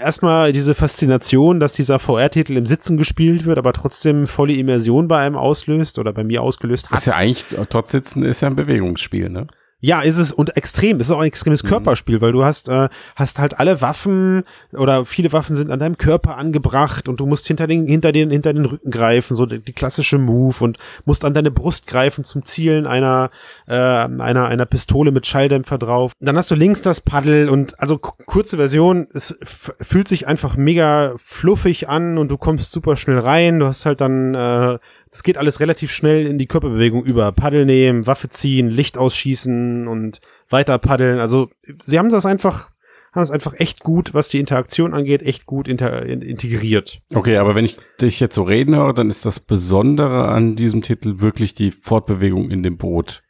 [0.00, 5.18] erstmal diese Faszination, dass dieser VR-Titel im Sitzen gespielt wird, aber trotzdem volle Immersion bei
[5.18, 7.00] einem auslöst oder bei mir ausgelöst hat.
[7.00, 9.46] Ist ja eigentlich, trotz Sitzen ist ja ein Bewegungsspiel, ne?
[9.86, 10.98] Ja, ist es und extrem.
[10.98, 11.68] Ist auch ein extremes Mhm.
[11.68, 15.98] Körperspiel, weil du hast äh, hast halt alle Waffen oder viele Waffen sind an deinem
[15.98, 19.58] Körper angebracht und du musst hinter den hinter den hinter den Rücken greifen, so die,
[19.58, 23.30] die klassische Move und musst an deine Brust greifen zum Zielen einer
[23.66, 26.12] äh, einer einer Pistole mit Schalldämpfer drauf.
[26.18, 30.56] Dann hast du links das Paddel und also ku- kurze Version, es fühlt sich einfach
[30.56, 33.58] mega fluffig an und du kommst super schnell rein.
[33.58, 34.78] Du hast halt dann äh,
[35.14, 37.30] das geht alles relativ schnell in die Körperbewegung über.
[37.30, 40.18] Paddel nehmen, Waffe ziehen, Licht ausschießen und
[40.50, 41.20] weiter paddeln.
[41.20, 41.50] Also
[41.84, 42.70] sie haben das einfach,
[43.12, 46.98] haben das einfach echt gut, was die Interaktion angeht, echt gut integriert.
[47.14, 50.82] Okay, aber wenn ich dich jetzt so reden höre, dann ist das Besondere an diesem
[50.82, 53.22] Titel wirklich die Fortbewegung in dem Boot.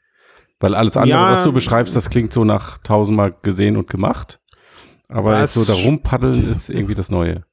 [0.60, 4.40] Weil alles andere, Ja, was du beschreibst, das klingt so nach tausendmal gesehen und gemacht.
[5.08, 7.44] Aber jetzt so da rumpaddeln ist irgendwie das Neue.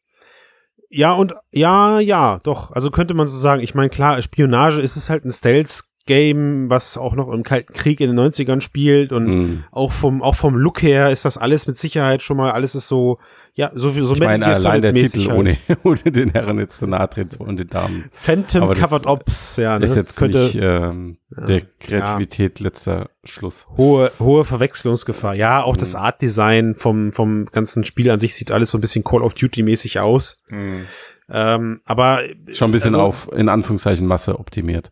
[0.94, 2.72] Ja und ja, ja, doch.
[2.72, 3.64] Also könnte man so sagen.
[3.64, 5.32] Ich meine, klar, Spionage ist es halt ein
[6.12, 9.64] Stealth-Game, was auch noch im Kalten Krieg in den 90ern spielt und Mhm.
[9.72, 12.88] auch vom auch vom Look her ist das alles mit Sicherheit schon mal alles ist
[12.88, 13.18] so
[13.54, 15.40] ja so viel so Ich meine, allein der Titel, halt.
[15.40, 19.06] ohne, ohne den Herren jetzt zu nahe treten und den Damen, Phantom Aber das Covered
[19.06, 23.68] Ops, ja, ne, ist das jetzt könnte nicht ähm, der Kreativität letzter Schluss.
[23.78, 25.36] hohe hohe Verwechslungsgefahr.
[25.36, 25.80] Ja, auch Mhm.
[25.80, 29.34] das Artdesign vom vom ganzen Spiel an sich sieht alles so ein bisschen Call of
[29.34, 30.42] Duty mäßig aus.
[31.34, 32.20] Ähm, aber
[32.50, 34.92] Schon ein bisschen also, auf, in Anführungszeichen, Masse optimiert.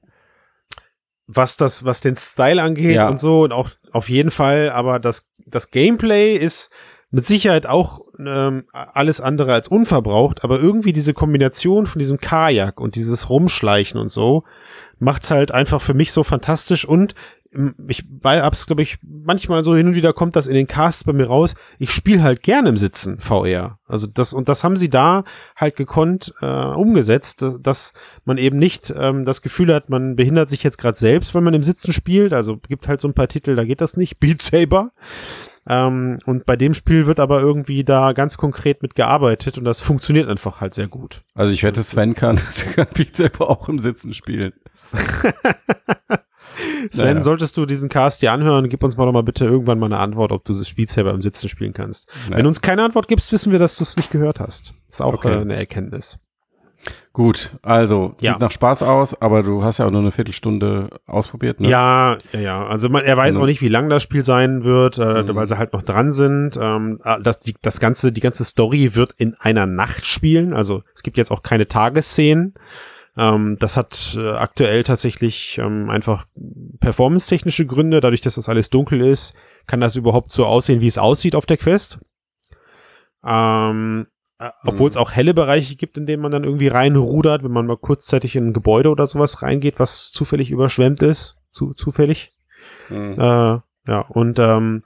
[1.32, 3.08] Was das, was den Style angeht Ja.
[3.08, 6.72] und so und auch auf jeden Fall, aber das, das Gameplay ist
[7.12, 12.80] mit Sicherheit auch ähm, alles andere als unverbraucht, aber irgendwie diese Kombination von diesem Kajak
[12.80, 14.44] und dieses Rumschleichen und so
[14.98, 17.14] macht's halt einfach für mich so fantastisch und
[17.88, 21.14] ich hab's glaube ich manchmal so hin und wieder kommt das in den Casts bei
[21.14, 21.56] mir raus.
[21.80, 23.80] Ich spiele halt gerne im Sitzen VR.
[23.86, 25.24] Also das und das haben sie da
[25.56, 30.50] halt gekonnt äh, umgesetzt, dass, dass man eben nicht ähm, das Gefühl hat, man behindert
[30.50, 32.34] sich jetzt gerade selbst, wenn man im Sitzen spielt.
[32.34, 34.20] Also gibt halt so ein paar Titel, da geht das nicht.
[34.20, 34.92] Beat Saber.
[35.68, 39.82] Ähm, und bei dem Spiel wird aber irgendwie da ganz konkret mit gearbeitet und das
[39.82, 41.22] funktioniert einfach halt sehr gut.
[41.34, 42.40] Also ich wette, Sven kann,
[42.76, 44.54] kann Beat Saber auch im Sitzen spielen.
[46.92, 47.24] Sven, Naja.
[47.24, 50.00] solltest du diesen Cast dir anhören, gib uns mal doch mal bitte irgendwann mal eine
[50.00, 52.08] Antwort, ob du das Spiel selber im Sitzen spielen kannst.
[52.26, 52.38] Naja.
[52.38, 54.74] Wenn du uns keine Antwort gibst, wissen wir, dass du es nicht gehört hast.
[54.90, 55.34] Ist auch Okay.
[55.34, 56.20] äh, eine Erkenntnis.
[57.12, 58.34] Gut, also Ja.
[58.34, 61.68] sieht nach Spaß aus, aber du hast ja auch nur eine Viertelstunde ausprobiert, ne?
[61.68, 62.66] Ja, ja, ja.
[62.66, 63.42] Also man, er weiß Mhm.
[63.42, 65.36] auch nicht, wie lang das Spiel sein wird, äh, Mhm.
[65.36, 66.58] weil sie halt noch dran sind.
[66.62, 70.54] Ähm, äh, das, die, das ganze, die ganze Story wird in einer Nacht spielen.
[70.54, 72.54] Also es gibt jetzt auch keine Tagesszenen.
[73.20, 76.26] Ähm, das hat äh, aktuell tatsächlich ähm, einfach
[76.80, 78.00] performance-technische Gründe.
[78.00, 79.34] Dadurch, dass das alles dunkel ist,
[79.68, 82.00] kann das überhaupt so aussehen, wie es aussieht auf der Quest.
[83.26, 84.08] Ähm,
[84.40, 87.68] äh, obwohl es auch helle Bereiche gibt, in denen man dann irgendwie reinrudert, wenn man
[87.68, 91.36] mal kurzzeitig in ein Gebäude oder sowas reingeht, was zufällig überschwemmt ist.
[91.52, 92.32] Zu, zufällig.
[92.88, 93.20] Mhm.
[93.20, 94.84] Äh, ja, und ähm,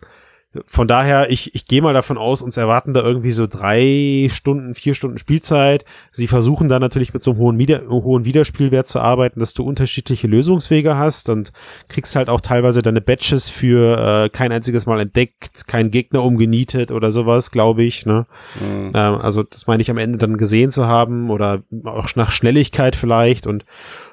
[0.65, 4.75] von daher, ich, ich gehe mal davon aus, uns erwarten da irgendwie so drei Stunden,
[4.75, 5.83] vier Stunden Spielzeit.
[6.11, 9.63] Sie versuchen da natürlich mit so einem hohen, Wieder hohen Wiederspielwert zu arbeiten, dass du
[9.63, 11.53] unterschiedliche Lösungswege hast und
[11.87, 16.91] kriegst halt auch teilweise deine Batches für äh, kein einziges Mal entdeckt, kein Gegner umgenietet
[16.91, 18.05] oder sowas, glaube ich.
[18.05, 18.27] Ne?
[18.61, 18.91] Mhm.
[18.93, 22.95] Ähm, also das meine ich am Ende dann gesehen zu haben oder auch nach Schnelligkeit
[22.95, 23.65] vielleicht und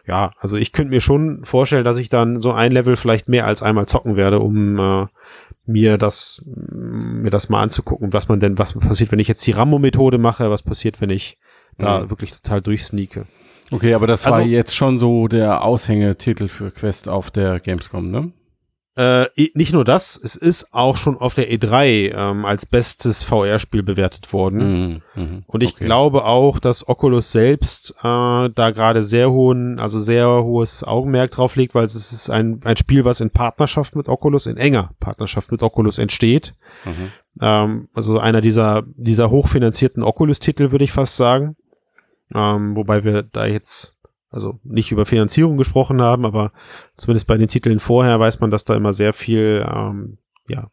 [0.06, 3.46] ja, also ich könnte mir schon vorstellen, dass ich dann so ein Level vielleicht mehr
[3.46, 5.06] als einmal zocken werde, um äh,
[5.70, 9.52] mir das mir das mal anzugucken, was man denn, was passiert, wenn ich jetzt die
[9.52, 11.38] Rambo-Methode mache, was passiert, wenn ich
[11.78, 12.10] da Mhm.
[12.10, 13.24] wirklich total durchsneake.
[13.70, 18.10] Okay, aber das war Also- jetzt schon so der Aushängetitel für Quest auf der Gamescom,
[18.10, 18.32] ne?
[18.96, 23.84] Äh, nicht nur das, es ist auch schon auf der E3 ähm, als bestes VR-Spiel
[23.84, 25.02] bewertet worden.
[25.14, 25.22] Mhm.
[25.22, 25.44] Mhm.
[25.46, 25.84] Und ich Okay.
[25.84, 31.54] glaube auch, dass Oculus selbst äh, da gerade sehr hohen, also sehr hohes Augenmerk drauf
[31.54, 35.52] legt, weil es ist ein, ein Spiel, was in Partnerschaft mit Oculus, in enger Partnerschaft
[35.52, 36.54] mit Oculus entsteht.
[36.84, 37.12] Mhm.
[37.40, 41.56] Ähm, also einer dieser, dieser hochfinanzierten Oculus-Titel, würde ich fast sagen.
[42.34, 43.94] Ähm, wobei wir da jetzt
[44.30, 46.52] also nicht über Finanzierung gesprochen haben, aber
[46.96, 50.70] zumindest bei den Titeln vorher weiß man, dass da immer sehr viel ähm, ja,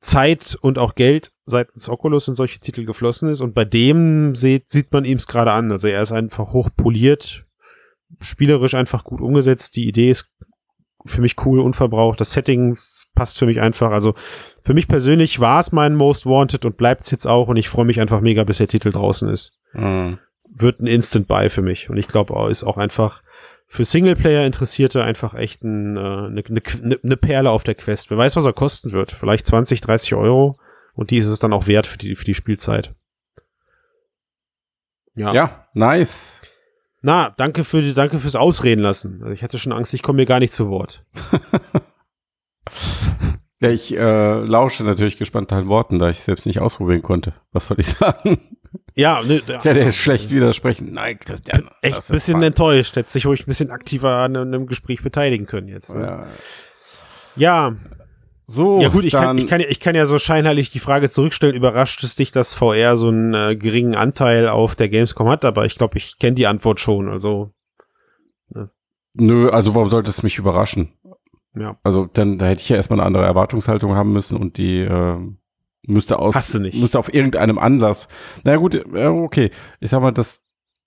[0.00, 3.40] Zeit und auch Geld seitens Oculus in solche Titel geflossen ist.
[3.40, 5.70] Und bei dem sieht, sieht man ihm es gerade an.
[5.70, 7.44] Also er ist einfach hochpoliert,
[8.20, 9.76] spielerisch einfach gut umgesetzt.
[9.76, 10.28] Die Idee ist
[11.04, 12.20] für mich cool, unverbraucht.
[12.20, 12.78] Das Setting
[13.14, 13.90] passt für mich einfach.
[13.90, 14.14] Also
[14.62, 17.48] für mich persönlich war es mein Most Wanted und bleibt es jetzt auch.
[17.48, 19.52] Und ich freue mich einfach mega, bis der Titel draußen ist.
[19.74, 20.18] Mhm.
[20.52, 21.90] Wird ein Instant Buy für mich.
[21.90, 23.22] Und ich glaube, ist auch einfach
[23.66, 28.10] für Singleplayer-Interessierte einfach echt ein, äh, eine, eine, eine Perle auf der Quest.
[28.10, 29.12] Wer weiß, was er kosten wird.
[29.12, 30.56] Vielleicht 20, 30 Euro.
[30.94, 32.94] Und die ist es dann auch wert für die, für die Spielzeit.
[35.14, 35.32] Ja.
[35.32, 36.42] Ja, nice.
[37.02, 39.20] Na, danke für die, danke fürs Ausreden lassen.
[39.22, 41.06] Also ich hatte schon Angst, ich komme mir gar nicht zu Wort.
[43.62, 47.34] Ja, ich äh, lausche natürlich gespannt deinen Worten, da ich selbst nicht ausprobieren konnte.
[47.52, 48.58] Was soll ich sagen?
[48.94, 50.92] Ja, ne, Ich werde jetzt schlecht widersprechen.
[50.92, 51.68] Nein, Christian.
[51.82, 52.94] echt ein bisschen enttäuscht.
[52.96, 55.94] Hätte sich ruhig ein bisschen aktiver an einem Gespräch beteiligen können jetzt.
[55.94, 56.02] ne?
[56.02, 56.26] Ja.
[57.36, 57.76] Ja,
[58.46, 61.08] So, ja gut, ich kann, ich, kann, ja- ich kann ja so scheinheilig die Frage
[61.10, 65.44] zurückstellen, überrascht es dich, dass VR so einen äh, geringen Anteil auf der Gamescom hat?
[65.44, 67.08] Aber ich glaube, ich kenne die Antwort schon.
[67.08, 67.52] Also,
[69.14, 70.92] Nö, also warum sollte es mich überraschen?
[71.56, 71.76] ja.
[71.82, 75.16] Also dann da hätte ich ja erstmal eine andere Erwartungshaltung haben müssen und die äh,
[75.82, 76.78] müsste aus Hast du nicht.
[76.78, 78.08] müsste auf irgendeinem Anlass.
[78.44, 79.50] Na gut, äh, okay.
[79.80, 80.40] Ich sag mal, dass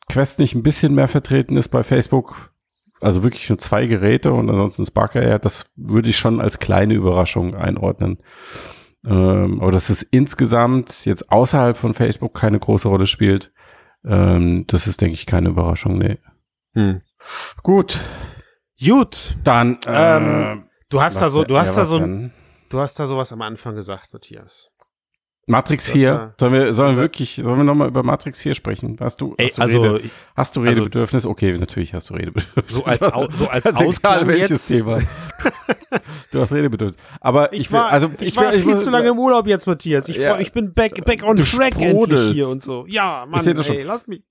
[0.09, 2.53] Quest nicht ein bisschen mehr vertreten ist bei Facebook,
[3.01, 6.93] also wirklich nur zwei Geräte und ansonsten Sparker Air, das würde ich schon als kleine
[6.93, 8.17] Überraschung einordnen.
[9.05, 13.51] Ähm, aber dass es insgesamt jetzt außerhalb von Facebook keine große Rolle spielt,
[14.05, 15.97] ähm, das ist, denke ich, keine Überraschung.
[15.97, 16.19] Nee.
[16.73, 17.01] Hm.
[17.63, 18.01] Gut,
[18.85, 22.33] Gut, dann Ähm, du hast da so, du hast da so, denn?
[22.69, 24.71] du hast da sowas am Anfang gesagt, Matthias.
[25.45, 26.13] Matrix Das 4.
[26.13, 28.95] war- Sollen wir, sollen wir wirklich, sollen wir nochmal über Matrix 4 sprechen?
[29.01, 31.25] Hast du, Ey, hast du, also Rede, hast du also- Redebedürfnis?
[31.25, 32.77] Okay, natürlich hast du Redebedürfnis.
[32.77, 34.67] so als, Au, so als Ganz egal, welches jetzt.
[34.69, 34.99] Thema.
[36.31, 36.97] du hast Redebedürfnis.
[37.19, 39.09] Aber ich, Ich will, war, also ich, ich, war will, ich viel muss- zu lange
[39.09, 40.07] im Urlaub jetzt, Matthias.
[40.09, 40.39] Ich, Ja.
[40.39, 42.85] ich bin back, back on track endlich hier und so.
[42.87, 43.75] Ja, Mann, das schon.
[43.75, 44.23] ey, lass mich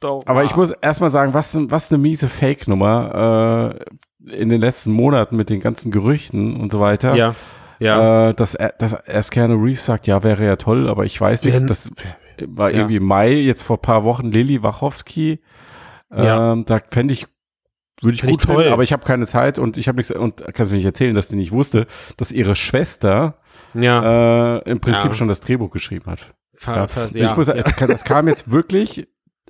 [0.00, 0.22] doch.
[0.26, 0.44] Aber mal.
[0.44, 3.74] ich muss erstmal sagen, was, was eine miese Fake-Nummer
[4.26, 7.14] äh, in den letzten Monaten mit den ganzen Gerüchten und so weiter.
[7.14, 7.34] Ja,
[7.78, 8.28] ja.
[8.30, 11.64] Äh, dass, er- dass Keanu Reeves sagt, ja, wäre ja toll, aber ich weiß nichts.
[11.66, 11.90] Das
[12.46, 12.76] war Ja.
[12.78, 15.40] irgendwie im Mai, jetzt vor paar Wochen, Lilly Wachowski.
[16.14, 16.52] Ja.
[16.52, 17.26] Ähm, da fände ich,
[18.00, 18.56] würde ich Fänd gut ich toll.
[18.56, 21.14] finden, aber ich habe keine Zeit und ich habe nichts, und kannst mir nicht erzählen,
[21.14, 21.86] dass die nicht wusste,
[22.16, 23.38] dass ihre Schwester
[23.74, 24.56] ja.
[24.58, 25.14] äh, im Prinzip Ja.
[25.14, 26.34] schon das Drehbuch geschrieben hat.
[26.54, 26.86] Ver- Ja.
[26.86, 27.30] ver- ja.
[27.30, 29.08] Ich muss sagen, es kam- das kam jetzt wirklich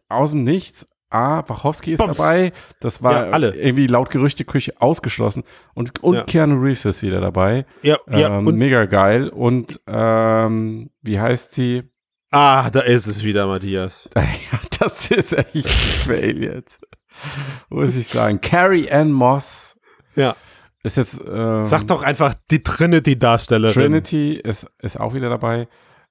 [0.09, 0.89] aus dem Nichts.
[1.11, 2.17] A, Wachowski ist Bums.
[2.19, 2.53] dabei.
[2.81, 3.55] Das war Ja, alle.
[3.55, 5.43] irgendwie laut Gerüchteküche ausgeschlossen.
[5.75, 6.23] Und, und Ja.
[6.25, 7.65] Keanu Reeves ist wieder dabei.
[7.83, 9.29] ja, ja, ähm, und, mega geil.
[9.29, 11.85] Und ähm, wie heißt sie?
[12.31, 14.11] ah, da ist es wieder, Matthias.
[14.17, 14.23] ja,
[14.79, 16.81] das ist echt ein Fail jetzt.
[17.71, 18.41] Muss ich sagen.
[18.43, 19.77] Carrie Ann Moss
[20.15, 20.37] Ja.
[20.83, 21.21] ist jetzt.
[21.27, 23.73] Ähm, Sag doch einfach die Trinity-Darstellerin.
[23.75, 25.69] Trinity ist, ist auch wieder dabei.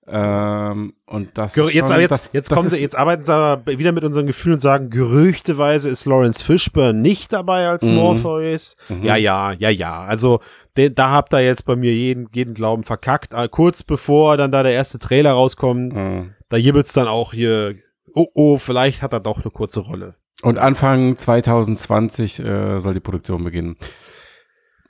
[0.09, 2.95] Ähm, und das Gerü- ist jetzt, schon, aber jetzt, das, jetzt das kommen sie, jetzt
[2.95, 7.67] arbeiten sie aber wieder mit unseren Gefühlen und sagen, gerüchteweise ist Lawrence Fishburne nicht dabei
[7.67, 7.95] als Mhm.
[7.95, 8.77] Morpheus.
[8.87, 9.03] Mhm.
[9.03, 10.03] Ja, ja, ja, ja.
[10.03, 10.39] Also
[10.77, 13.33] de, da habt ihr jetzt bei mir jeden, jeden Glauben verkackt.
[13.33, 16.33] Ah, Kurz bevor dann da der erste Trailer rauskommt, Mhm.
[16.49, 17.75] da jibbelt's dann auch hier,
[18.13, 20.15] oh, oh, vielleicht hat er doch eine kurze Rolle.
[20.43, 23.75] Und Anfang 2020 äh, soll die Produktion beginnen.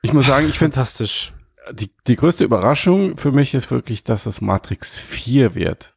[0.03, 1.33] Ich muss sagen, ich finde Fantastisch.
[1.73, 5.93] Die, die größte Überraschung für mich ist wirklich, dass es Matrix 4 wird.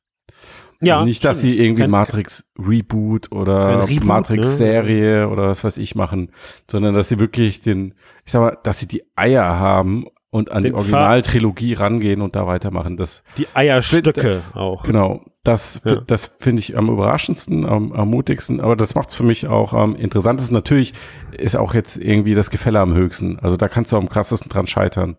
[0.82, 1.04] Ja.
[1.04, 1.52] Nicht, dass stimmt.
[1.52, 4.52] sie irgendwie Kein- Matrix Reboot oder Reboot, Matrix ne?
[4.54, 6.30] Serie oder was weiß ich machen,
[6.70, 10.62] sondern dass sie wirklich den, ich sag mal, dass sie die Eier haben und an
[10.62, 12.96] Den die Originaltrilogie rangehen und da weitermachen.
[12.96, 14.84] Das, Die Eierstöcke auch.
[14.84, 15.96] genau, das, Ja.
[15.96, 19.74] das finde ich am überraschendsten, am, am mutigsten, aber das macht es für mich auch
[19.74, 20.54] am interessantesten.
[20.54, 20.94] Natürlich
[21.36, 23.38] ist auch jetzt irgendwie das Gefälle am höchsten.
[23.40, 25.18] Also da kannst du am krassesten dran scheitern.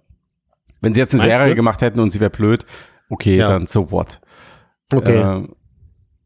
[0.82, 1.56] Wenn sie jetzt eine Meinst Serie du?
[1.56, 2.66] gemacht hätten und sie wäre blöd,
[3.10, 3.48] okay, Ja.
[3.50, 4.20] dann so what.
[4.94, 5.22] Okay.
[5.22, 5.56] Ähm,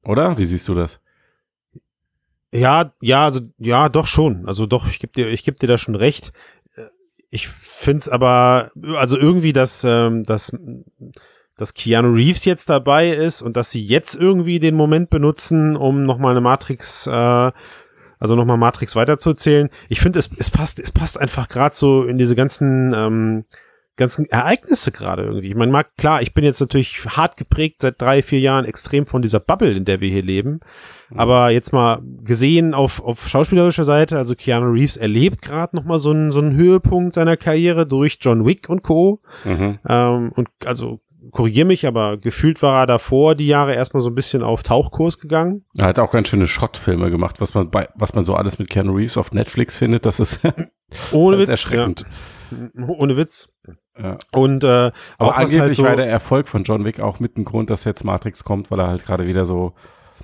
[0.04, 0.38] oder?
[0.38, 1.00] Wie siehst du das?
[2.52, 4.46] Ja, ja, also ja, doch schon.
[4.48, 6.32] Also doch, ich geb dir, ich geb dir da schon recht.
[6.76, 6.84] Äh,
[7.30, 10.52] Ich find's aber, also irgendwie, dass, ähm, dass,
[11.58, 16.06] dass Keanu Reeves jetzt dabei ist und dass sie jetzt irgendwie den Moment benutzen, um
[16.06, 17.52] nochmal eine Matrix, äh,
[18.20, 19.70] also nochmal Matrix weiterzuzählen.
[19.90, 23.46] Ich finde, es, es passt, es passt einfach gerade so in diese ganzen, ähm,
[23.96, 25.50] ganzen Ereignisse gerade irgendwie.
[25.50, 29.06] Ich meine, mag, klar, ich bin jetzt natürlich hart geprägt seit drei, vier Jahren extrem
[29.08, 30.60] von dieser Bubble, in der wir hier leben.
[31.14, 36.00] Aber jetzt mal gesehen auf, auf schauspielerischer Seite, also Keanu Reeves erlebt gerade noch mal
[36.00, 39.22] so einen, so einen Höhepunkt seiner Karriere durch John Wick und Co.
[39.44, 39.80] Mhm.
[39.88, 41.00] Ähm, und also
[41.32, 45.20] korrigier mich, aber gefühlt war er davor die Jahre erstmal so ein bisschen auf Tauchkurs
[45.20, 45.66] gegangen.
[45.78, 48.70] Er hat auch ganz schöne Schrottfilme gemacht, was man bei, was man so alles mit
[48.70, 50.40] Keanu Reeves auf Netflix findet, das ist,
[51.12, 51.50] Ohne das ist Witz.
[51.50, 52.06] erschreckend.
[52.52, 52.88] Ja.
[52.88, 53.50] Ohne Witz.
[54.02, 54.18] Ja.
[54.34, 57.20] Und äh, Aber auch was angeblich halt so, war der Erfolg von John Wick auch
[57.20, 59.74] mit ein Grund, dass jetzt Matrix kommt, weil er halt gerade wieder so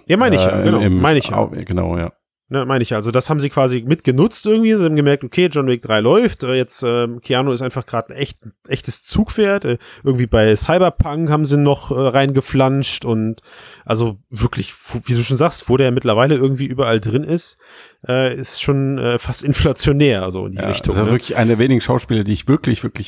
[0.08, 0.78] Ja, meine ich ja, äh, genau.
[0.80, 1.38] im, im meine ich ja.
[1.38, 2.12] Au- Genau, ja.
[2.54, 2.98] Ne, meine ich ja.
[2.98, 4.74] Also das haben sie quasi mitgenutzt irgendwie.
[4.74, 6.44] Sie haben gemerkt, okay, John Wick 3 läuft.
[6.44, 9.64] Äh, Jetzt ähm, Keanu ist einfach gerade ein echt, echtes Zugpferd.
[9.64, 13.42] Äh, irgendwie bei Cyberpunk haben sie noch äh, reingeflanscht und
[13.86, 14.74] also wirklich,
[15.06, 17.58] wie du schon sagst, wo der mittlerweile irgendwie überall drin ist,
[18.06, 20.94] äh, ist schon äh, fast inflationär, so in die ja Richtung.
[20.94, 21.12] das ist Ne?
[21.14, 23.08] wirklich einer der wenigen Schauspieler, die ich wirklich, wirklich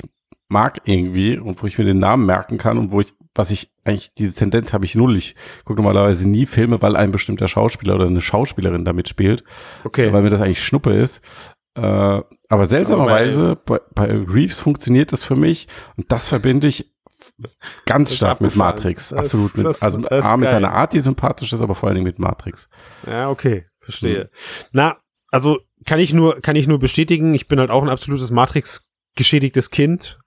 [0.53, 3.71] mag irgendwie und wo ich mir den Namen merken kann und wo ich, was ich
[3.83, 5.17] eigentlich, diese Tendenz habe ich null.
[5.17, 5.35] Ich
[5.65, 9.43] gucke normalerweise nie Filme, weil ein bestimmter Schauspieler oder eine Schauspielerin damit spielt.
[9.83, 10.13] Okay.
[10.13, 11.21] weil mir das eigentlich Schnuppe ist.
[11.75, 16.93] Äh, aber seltsamerweise, bei, bei Reeves funktioniert das für mich und das verbinde ich
[17.85, 18.55] ganz stark mit.
[18.55, 19.09] Matrix.
[19.09, 19.57] Das- Absolut.
[19.57, 20.51] Mit, das- also das A, mit geil.
[20.51, 22.69] seiner Art, die sympathisch ist, aber vor allen Dingen mit Matrix.
[23.07, 24.29] Ja, okay, verstehe.
[24.71, 24.97] Na,
[25.31, 28.85] also kann ich nur, kann ich nur bestätigen, ich bin halt auch ein absolutes Matrix
[29.15, 30.19] geschädigtes Kind.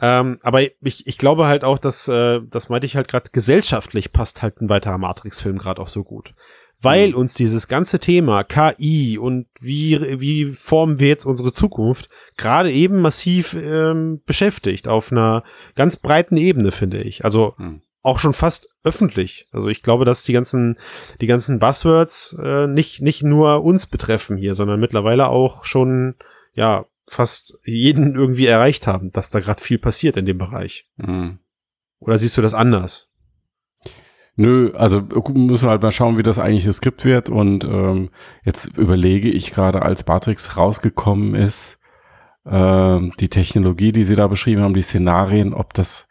[0.00, 4.12] Ähm, aber ich, ich glaube halt auch, dass, äh, das meinte ich halt gerade, gesellschaftlich
[4.12, 6.34] passt halt ein weiterer Matrix-Film gerade auch so gut.
[6.80, 7.14] Weil Mhm.
[7.14, 13.00] uns dieses ganze Thema KI und wie, wie formen wir jetzt unsere Zukunft gerade eben
[13.00, 15.44] massiv ähm, beschäftigt, auf einer
[15.76, 17.24] ganz breiten Ebene, finde ich.
[17.24, 17.82] Also Mhm.
[18.02, 19.46] auch schon fast öffentlich.
[19.52, 20.76] Also ich glaube, dass die ganzen,
[21.20, 26.16] die ganzen Buzzwords äh, nicht, nicht nur uns betreffen hier, sondern mittlerweile auch schon,
[26.54, 30.88] ja, fast jeden irgendwie erreicht haben, dass da gerade viel passiert in dem Bereich.
[30.96, 31.38] Mhm.
[31.98, 33.08] Oder siehst du das anders?
[34.34, 35.02] Nö, also
[35.34, 37.28] müssen wir halt mal schauen, wie das eigentlich das Skript wird.
[37.28, 38.10] Und ähm,
[38.44, 41.78] jetzt überlege ich gerade, als Matrix rausgekommen ist,
[42.46, 46.08] ähm, die Technologie, die sie da beschrieben haben, die Szenarien, ob das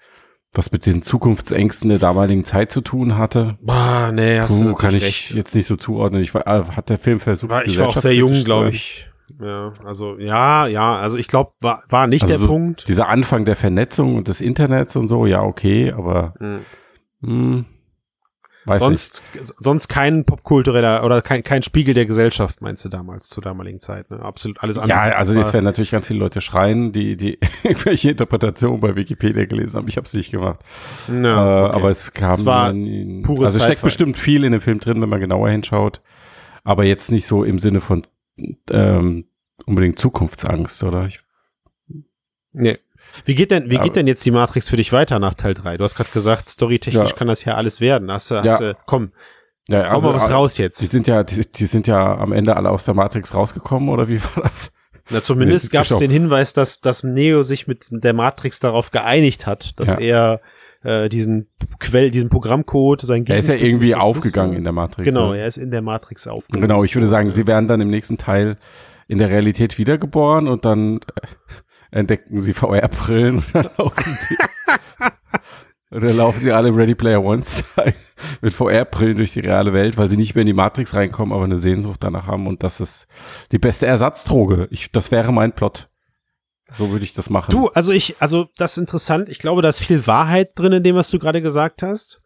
[0.53, 3.57] was mit den Zukunftsängsten der damaligen Zeit zu tun hatte.
[3.61, 5.31] Bah, nee, hast Puh, du kann ich recht.
[5.31, 6.21] jetzt nicht so zuordnen.
[6.21, 9.09] Ich war, äh, hat der Film versucht, War, ich war auch sehr jung, glaube ich.
[9.39, 12.87] Ja, also ja, ja, also ich glaube, war, war nicht Also der so Punkt.
[12.87, 16.59] Dieser Anfang der Vernetzung und des Internets und so, ja, okay, aber Hm.
[17.23, 17.65] hm,
[18.65, 19.23] weiß Sonst,
[19.57, 24.11] sonst kein popkultureller oder kein, kein Spiegel der Gesellschaft, meinst du damals, zur damaligen Zeit,
[24.11, 24.19] ne?
[24.21, 24.83] Absolut alles nicht.
[24.91, 25.09] andere.
[25.11, 29.45] Ja, also jetzt werden natürlich ganz viele Leute schreien, die, die irgendwelche Interpretationen bei Wikipedia
[29.45, 29.87] gelesen haben.
[29.87, 30.59] Ich habe es nicht gemacht.
[31.07, 31.75] Ja, äh, okay.
[31.75, 34.79] aber es kam Es war dann- pures also es steckt bestimmt viel in dem Film
[34.79, 36.01] drin, wenn man genauer hinschaut.
[36.63, 38.03] Aber jetzt nicht so im Sinne von
[38.69, 39.25] ähm,
[39.65, 41.05] unbedingt Zukunftsangst, oder?
[41.05, 41.19] Ich,
[42.53, 42.79] Nee.
[43.25, 45.53] Wie geht denn, wie Aber- geht denn jetzt die Matrix für dich weiter nach Teil
[45.53, 45.77] 3?
[45.77, 47.15] Du hast gerade gesagt, storytechnisch Ja.
[47.15, 48.11] kann das ja alles werden.
[48.11, 48.57] Hast du, hast Ja.
[48.59, 49.11] du, komm,
[49.69, 50.77] ja, hau mal was raus Die jetzt.
[50.79, 54.21] sind ja, die, die sind ja am Ende alle aus der Matrix rausgekommen, oder wie
[54.35, 54.71] war das?
[55.09, 58.91] Na, zumindest Nee, gab es den Hinweis, dass, dass Neo sich mit der Matrix darauf
[58.91, 59.99] geeinigt hat, dass Ja.
[59.99, 60.41] er
[60.83, 61.47] äh, diesen
[61.79, 65.05] Quell, diesen Programmcode, sein Er ist ja irgendwie aufgegangen in der Matrix.
[65.05, 65.39] Genau, ne?
[65.39, 66.67] er ist in der Matrix aufgegangen.
[66.67, 68.57] Genau, ich würde sagen, sie werden dann im nächsten Teil
[69.07, 70.99] in der Realität wiedergeboren und dann äh,
[71.91, 74.35] entdecken sie VR-Brillen und dann laufen sie.
[75.91, 77.93] Und dann laufen sie alle im Ready Player One Style
[78.41, 81.43] mit VR-Brillen durch die reale Welt, weil sie nicht mehr in die Matrix reinkommen, aber
[81.43, 82.47] eine Sehnsucht danach haben.
[82.47, 83.07] Und das ist
[83.51, 84.69] die beste Ersatzdroge.
[84.71, 85.90] Ich, das wäre mein Plot.
[86.73, 87.51] So würde ich das machen.
[87.51, 89.29] Du, also ich, also das ist interessant.
[89.29, 92.21] Ich glaube, da ist viel Wahrheit drin in dem, was du gerade gesagt hast.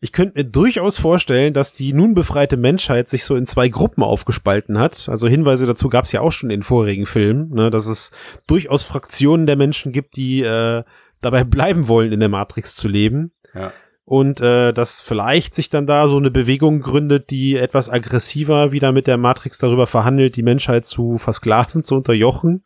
[0.00, 4.04] Ich könnte mir durchaus vorstellen, dass die nun befreite Menschheit sich so in zwei Gruppen
[4.04, 5.08] aufgespalten hat.
[5.08, 8.12] Also Hinweise dazu gab es ja auch schon in vorigen Filmen, ne, dass es
[8.46, 10.84] durchaus Fraktionen der Menschen gibt, die äh,
[11.20, 13.32] dabei bleiben wollen, in der Matrix zu leben.
[13.54, 13.72] Ja.
[14.04, 18.92] Und äh, dass vielleicht sich dann da so eine Bewegung gründet, die etwas aggressiver wieder
[18.92, 22.62] mit der Matrix darüber verhandelt, die Menschheit zu versklaven, zu unterjochen.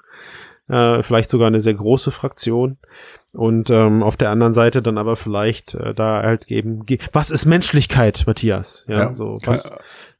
[0.68, 2.78] Äh, vielleicht sogar eine sehr große Fraktion.
[3.32, 7.30] Und ähm, auf der anderen Seite dann aber vielleicht äh, da halt geben, ge was
[7.30, 8.84] ist Menschlichkeit, Matthias?
[8.88, 9.72] Ja, Ja, so kann- was,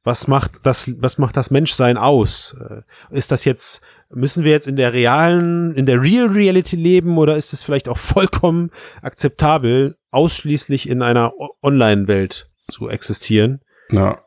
[0.05, 2.57] was macht das, was macht das Menschsein aus?
[2.61, 2.83] Äh,
[3.17, 7.37] Ist das jetzt, müssen wir jetzt in der realen, in der Real Reality leben oder
[7.37, 8.71] ist es vielleicht auch vollkommen
[9.03, 13.61] akzeptabel, ausschließlich in einer Online-Welt zu existieren?
[13.91, 14.23] Ja.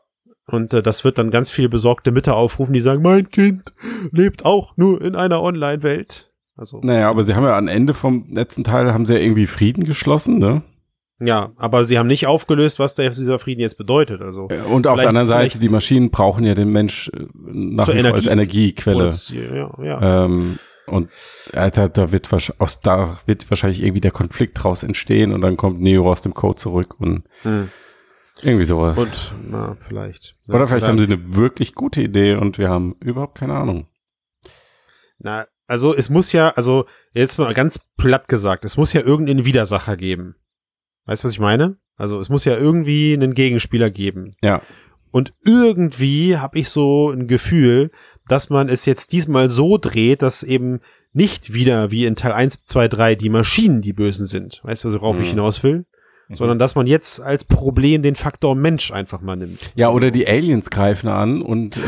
[0.46, 3.72] Und äh, das wird dann ganz viele besorgte Mütter aufrufen, die sagen, mein Kind
[4.12, 6.32] lebt auch nur in einer Online-Welt.
[6.56, 9.46] Also, Naja, aber sie haben ja am Ende vom letzten Teil haben sie ja irgendwie
[9.46, 10.62] Frieden geschlossen, ne?
[11.18, 14.20] ja, aber sie haben nicht aufgelöst, was dieser Frieden jetzt bedeutet.
[14.22, 18.02] Also, Und auf der anderen Seite, die Maschinen brauchen ja den Mensch äh, nach wie
[18.02, 19.04] vor als Energie- Energiequelle.
[19.04, 20.24] produzieren, ja, ja.
[20.24, 21.10] Ähm, und
[21.52, 25.56] äh, da, wird wahrscheinlich, aus da wird wahrscheinlich irgendwie der Konflikt draus entstehen und dann
[25.56, 27.70] kommt Neo aus dem Code zurück und Hm.
[28.42, 28.98] Irgendwie sowas.
[28.98, 30.36] Und, na, vielleicht.
[30.48, 33.88] Oder vielleicht haben sie eine wirklich gute Idee und wir haben überhaupt keine Ahnung.
[35.18, 39.44] Na, also es muss ja, also jetzt mal ganz platt gesagt, es muss ja irgendeinen
[39.44, 40.36] Widersacher geben.
[41.06, 41.76] Weißt du, was ich meine?
[41.96, 44.32] Also es muss ja irgendwie einen Gegenspieler geben.
[44.42, 44.60] Ja.
[45.10, 47.90] Und irgendwie habe ich so ein Gefühl,
[48.28, 50.80] dass man es jetzt diesmal so dreht, dass eben
[51.12, 54.60] nicht wieder wie in Teil 1, 2, 3 die Maschinen die Bösen sind.
[54.64, 55.30] Weißt du, worauf ich Mhm.
[55.30, 55.86] hinaus will?
[56.28, 59.72] Sondern dass man jetzt als Problem den Faktor Mensch einfach mal nimmt.
[59.76, 61.82] Ja, Also, oder die Aliens greifen an und ähm,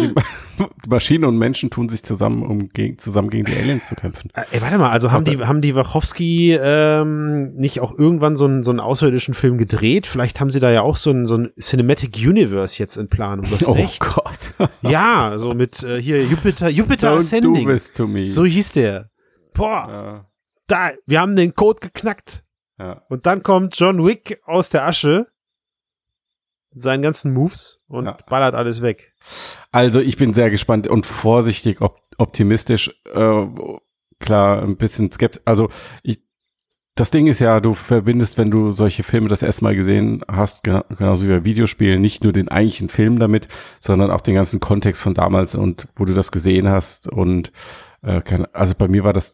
[0.00, 3.94] die, die Maschinen und Menschen tun sich zusammen, um gegen, zusammen gegen die Aliens zu
[3.94, 4.30] kämpfen.
[4.34, 8.46] Äh, Ey, warte mal, also haben die, haben die Wachowski ähm, nicht auch irgendwann so
[8.46, 10.06] einen, so einen außerirdischen Film gedreht?
[10.06, 13.44] Vielleicht haben sie da ja auch so ein, so ein Cinematic Universe jetzt in Planung.
[13.44, 14.00] Du hast Oh recht.
[14.00, 14.54] Gott.
[14.80, 17.68] Ja, so mit äh, hier Jupiter, Jupiter Don't do Ascending.
[17.68, 18.26] this to me.
[18.26, 19.10] So hieß der.
[19.52, 20.26] Boah, ja,
[20.66, 22.42] da, wir haben den Code geknackt.
[22.78, 23.02] Ja.
[23.08, 25.26] Und dann kommt John Wick aus der Asche
[26.74, 28.16] mit seinen ganzen Moves und Ja.
[28.28, 29.14] ballert alles weg.
[29.70, 32.90] Also ich bin sehr gespannt und vorsichtig op optimistisch.
[33.12, 33.46] Äh,
[34.20, 35.42] klar, ein bisschen skeptisch.
[35.44, 35.70] Also
[36.02, 36.22] ich,
[36.94, 40.64] das Ding ist ja, du verbindest, wenn du solche Filme das erste Mal gesehen hast,
[40.64, 43.48] gena- genauso wie bei Videospielen, nicht nur den eigentlichen Film damit,
[43.80, 47.08] sondern auch den ganzen Kontext von damals und wo du das gesehen hast.
[47.08, 47.50] Und
[48.02, 49.32] äh, keine, also bei mir war das,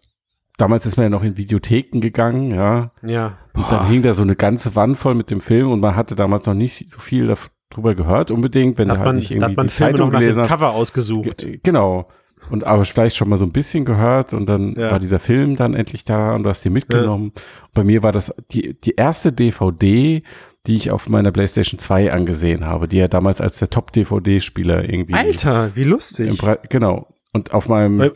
[0.58, 2.92] damals ist man ja noch in Videotheken gegangen, ja.
[3.02, 3.38] Ja.
[3.54, 6.14] Und dann hing da so eine ganze Wand voll mit dem Film und man hatte
[6.14, 7.34] damals noch nicht so viel
[7.70, 10.10] darüber gehört unbedingt, wenn da du hat halt man, nicht irgendwie hat die Filme Zeitung
[10.10, 10.50] gelesen hast.
[10.50, 11.38] Cover ausgesucht.
[11.38, 12.08] Ge- Genau.
[12.50, 14.92] Und aber vielleicht schon mal so ein bisschen gehört und dann Ja.
[14.92, 17.32] war dieser Film dann endlich da und du hast den mitgenommen.
[17.74, 20.22] Bei mir war das die, die erste DVD,
[20.68, 25.14] die ich auf meiner PlayStation 2 angesehen habe, die ja damals als der Top-DVD-Spieler irgendwie.
[25.14, 26.40] Alter, wie lustig.
[26.68, 27.08] Genau.
[27.32, 28.12] Und auf meinem Weil,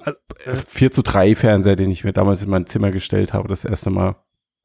[0.46, 3.64] äh, 4 zu 3 Fernseher, den ich mir damals in mein Zimmer gestellt habe, das
[3.64, 4.16] erste Mal.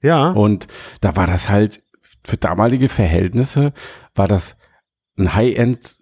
[0.01, 0.31] ja.
[0.31, 0.67] Und
[1.01, 1.81] da war das halt,
[2.23, 3.73] für damalige Verhältnisse,
[4.15, 4.57] war das
[5.17, 5.97] ein High-End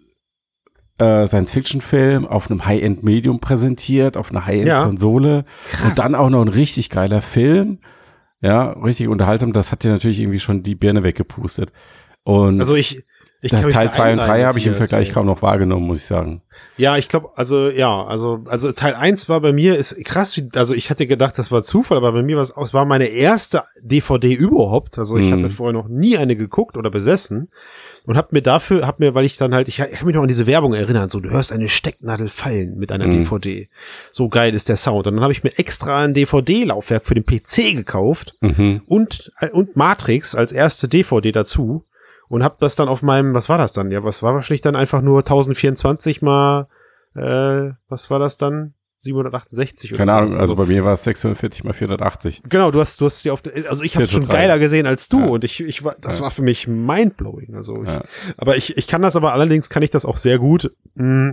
[0.98, 5.44] äh, Science-Fiction-Film auf einem High-End-Medium präsentiert, auf einer High-End-Konsole
[5.84, 7.78] und dann auch noch ein richtig geiler Film.
[8.40, 9.52] Ja, richtig unterhaltsam.
[9.52, 11.72] Das hat dir natürlich irgendwie schon die Birne weggepustet.
[12.22, 13.04] Und Also ich,
[13.46, 15.86] ich mich Teil da 2 und 3 einreihen, habe ich im Vergleich kaum noch wahrgenommen,
[15.86, 16.42] muss ich sagen.
[16.78, 20.48] Ja, ich glaube, also ja, also also Teil 1 war bei mir ist krass, wie,
[20.54, 22.84] also ich hatte gedacht, das war Zufall, aber bei mir war es auch, es war
[22.84, 24.98] meine erste DVD überhaupt.
[24.98, 25.32] Also ich Mhm.
[25.32, 27.48] hatte vorher noch nie eine geguckt oder besessen
[28.04, 30.22] und hab mir dafür, hab mir, weil ich dann halt, ich, ich kann mich noch
[30.22, 33.18] an diese Werbung erinnern, so du hörst eine Stecknadel fallen mit einer Mhm.
[33.24, 33.68] DVD.
[34.12, 35.06] So geil ist der Sound.
[35.06, 38.82] Und dann habe ich mir extra ein DVD-Laufwerk für den PC gekauft Mhm.
[38.86, 41.84] und, und Matrix als erste DVD dazu
[42.28, 43.90] und hab das dann auf meinem, was war das dann?
[43.90, 46.68] Ja, was war wahrscheinlich dann einfach nur 1024 mal,
[47.14, 48.74] äh, was war das dann?
[49.00, 50.40] 768 oder Keine Ahnung, sowas.
[50.40, 52.42] also bei mir war es 640 mal 480.
[52.48, 54.32] Genau, du hast, du hast sie auf, also ich habe es 4 zu schon 3.
[54.32, 55.26] geiler gesehen als du Ja.
[55.26, 56.24] und ich, ich war, das Ja.
[56.24, 57.54] war für mich mindblowing.
[57.54, 58.02] Also, ich, Ja.
[58.38, 60.72] aber ich, ich kann das aber allerdings kann ich das auch sehr gut.
[60.94, 61.30] Mm,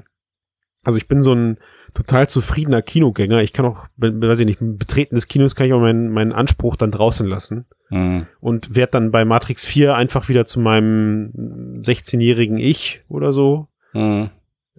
[0.83, 1.57] Also ich bin so ein
[1.93, 3.41] total zufriedener Kinogänger.
[3.41, 6.75] Ich kann auch, weiß ich nicht, Betreten des Kinos kann ich auch meinen, meinen Anspruch
[6.75, 8.25] dann draußen lassen Mhm.
[8.39, 14.29] und werd dann bei Matrix 4 einfach wieder zu meinem 16-jährigen Ich oder so Mhm.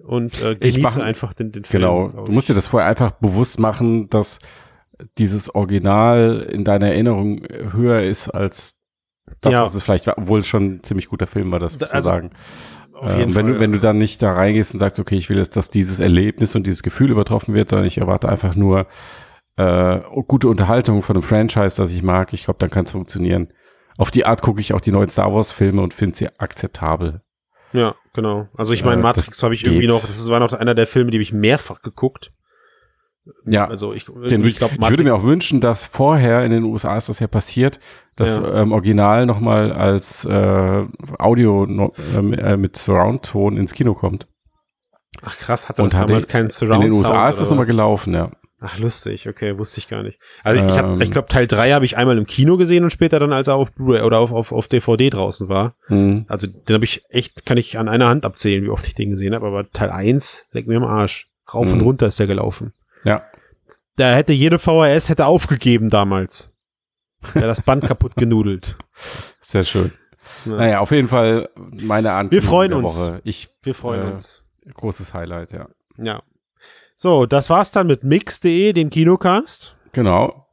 [0.02, 1.82] und äh, Ich genieße mach- einfach den, den Film.
[1.82, 2.08] Genau.
[2.26, 4.40] Du musst dir das vorher einfach bewusst machen, dass
[5.18, 7.42] dieses Original in deiner Erinnerung
[7.72, 8.76] höher ist als
[9.40, 9.62] das, Ja.
[9.62, 11.90] was es vielleicht war, obwohl es schon ein ziemlich guter Film war, das muss man
[11.90, 12.30] Also, sagen.
[12.94, 13.42] Auf wenn, Fall.
[13.44, 16.00] du, wenn du dann nicht da reingehst und sagst, okay, ich will jetzt, dass dieses
[16.00, 18.86] Erlebnis und dieses Gefühl übertroffen wird, sondern ich erwarte einfach nur
[19.56, 23.48] äh, gute Unterhaltung von einem Franchise, das ich mag, ich glaube, dann kann es funktionieren.
[23.96, 27.20] Auf die Art gucke ich auch die neuen Star Wars Filme und finde sie akzeptabel.
[27.72, 28.48] Ja, genau.
[28.56, 29.90] Also ich meine, Äh, Matrix habe ich irgendwie geht.
[29.90, 32.30] noch, das war noch einer der Filme, die habe ich mehrfach geguckt.
[33.46, 36.64] Ja, Also ich, Den, ich, glaub, ich würde mir auch wünschen, dass vorher in den
[36.64, 37.80] USA ist das ja passiert,
[38.16, 38.62] dass Ja.
[38.62, 40.84] ähm, Original nochmal als äh,
[41.18, 44.26] Audio no, ähm, äh, mit Surround-Ton ins Kino kommt.
[45.22, 48.30] Ach krass, Und das damals keinen Surround in den USA ist das nochmal gelaufen, ja.
[48.60, 50.18] Ach lustig, okay, wusste ich gar nicht.
[50.42, 51.00] Also ich, hab- Ähm.
[51.00, 53.56] ich glaube Teil 3 habe ich einmal im Kino gesehen und später dann als er
[53.56, 55.74] auf Blu-ray oder auf, auf, auf DVD draußen war.
[55.88, 56.24] Hm.
[56.28, 59.10] Also den habe ich echt, kann ich an einer Hand abzählen, wie oft ich den
[59.10, 61.28] gesehen habe, aber Teil 1 leck mir am Arsch.
[61.52, 61.84] Rauf und Mhm.
[61.88, 62.72] runter ist der gelaufen.
[63.04, 63.22] Ja.
[63.96, 66.50] Da hätte jede VHS hätte aufgegeben damals.
[67.32, 68.76] Wäre das Band kaputt genudelt.
[69.40, 69.92] Sehr schön.
[70.44, 70.52] Ja.
[70.56, 72.96] Naja, auf jeden Fall meine Ankündigung Wir freuen uns.
[72.96, 73.20] Woche.
[73.24, 74.44] Ich, Wir freuen Äh, uns.
[74.74, 75.68] großes Highlight, ja.
[75.96, 76.22] Ja.
[76.96, 79.76] So, das war's dann mit mix.de, dem Kinocast.
[79.92, 80.43] Genau.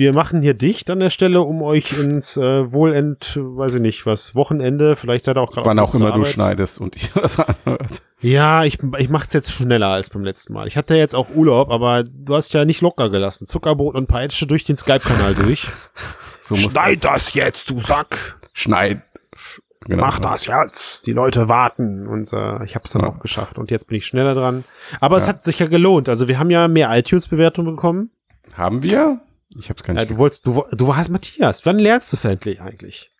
[0.00, 4.06] Wir machen hier dicht an der Stelle, um euch ins äh, Wohlend, weiß ich nicht,
[4.06, 6.28] was, Wochenende, vielleicht seid ihr auch gerade Wann auch immer du Arbeit.
[6.28, 8.00] schneidest und ich das anhört.
[8.22, 10.66] Ja, ich, ich mach's jetzt schneller als beim letzten Mal.
[10.68, 13.46] Ich hatte jetzt auch Urlaub, aber du hast ja nicht locker gelassen.
[13.46, 15.66] Zuckerbrot und Peitsche durch den Skype-Kanal durch.
[16.42, 18.40] So Schneid das jetzt, du Sack!
[18.54, 19.02] Schneid.
[19.36, 20.02] Sch- Genau.
[20.04, 21.06] Mach das jetzt!
[21.06, 22.06] Die Leute warten.
[22.06, 23.08] Und äh, ich hab's dann Ja.
[23.08, 23.58] auch geschafft.
[23.58, 24.64] Und jetzt bin ich schneller dran.
[25.00, 25.34] Aber es Ja.
[25.34, 26.08] hat sich ja gelohnt.
[26.08, 28.10] Also wir haben ja mehr iTunes-Bewertungen bekommen.
[28.54, 29.20] Haben wir?
[29.58, 30.12] Ich hab's gar Ja, nicht.
[30.12, 31.64] du wolltest, du, du hast Matthias.
[31.66, 33.10] Wann lernst du es endlich eigentlich?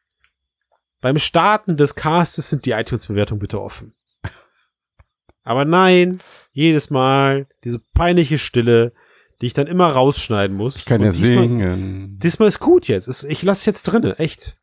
[1.01, 3.95] Beim Starten des Castes sind die iTunes-Bewertungen bitte offen.
[5.43, 6.21] Aber nein,
[6.53, 8.93] jedes Mal diese peinliche Stille,
[9.41, 10.77] die ich dann immer rausschneiden muss.
[10.77, 12.19] ich kann ja diesmal, singen.
[12.19, 13.09] Diesmal ist gut jetzt.
[13.25, 14.59] Ich lasse es jetzt drinne, echt.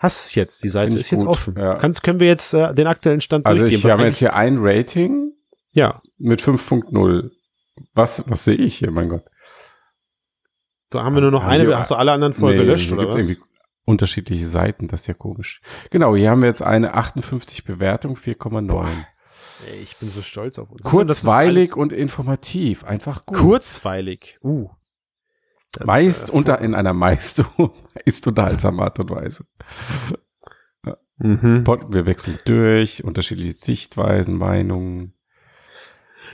[0.00, 1.56] Hast es jetzt, die Seite ist jetzt gut, offen.
[1.56, 1.74] ja.
[1.76, 3.78] Kannst, können wir jetzt äh, den aktuellen Stand Also durchgehen?
[3.78, 5.32] ich was habe eigentlich- jetzt hier ein Rating
[5.72, 7.30] ja, mit 5.0.
[7.94, 9.24] Was, was sehe ich hier, mein Gott?
[10.90, 11.78] Da haben wir nur noch Haben eine.
[11.78, 13.36] Hast du alle anderen vorher Nee, gelöscht oder was?
[13.84, 15.62] unterschiedliche Seiten, das ist ja komisch.
[15.90, 18.86] Genau, hier haben wir jetzt eine 58 Bewertung, 4,9.
[19.66, 20.82] Ey, ich bin so stolz auf uns.
[20.84, 23.38] Kurzweilig und informativ, einfach gut.
[23.38, 24.38] Kurzweilig.
[24.42, 24.68] Uh.
[25.72, 27.42] Das, meist äh, unter, in einer meist,
[28.06, 29.44] meist unterhaltsamen Art und Weise.
[31.16, 31.66] Mhm.
[31.66, 35.14] Wir wechseln durch, unterschiedliche Sichtweisen, Meinungen.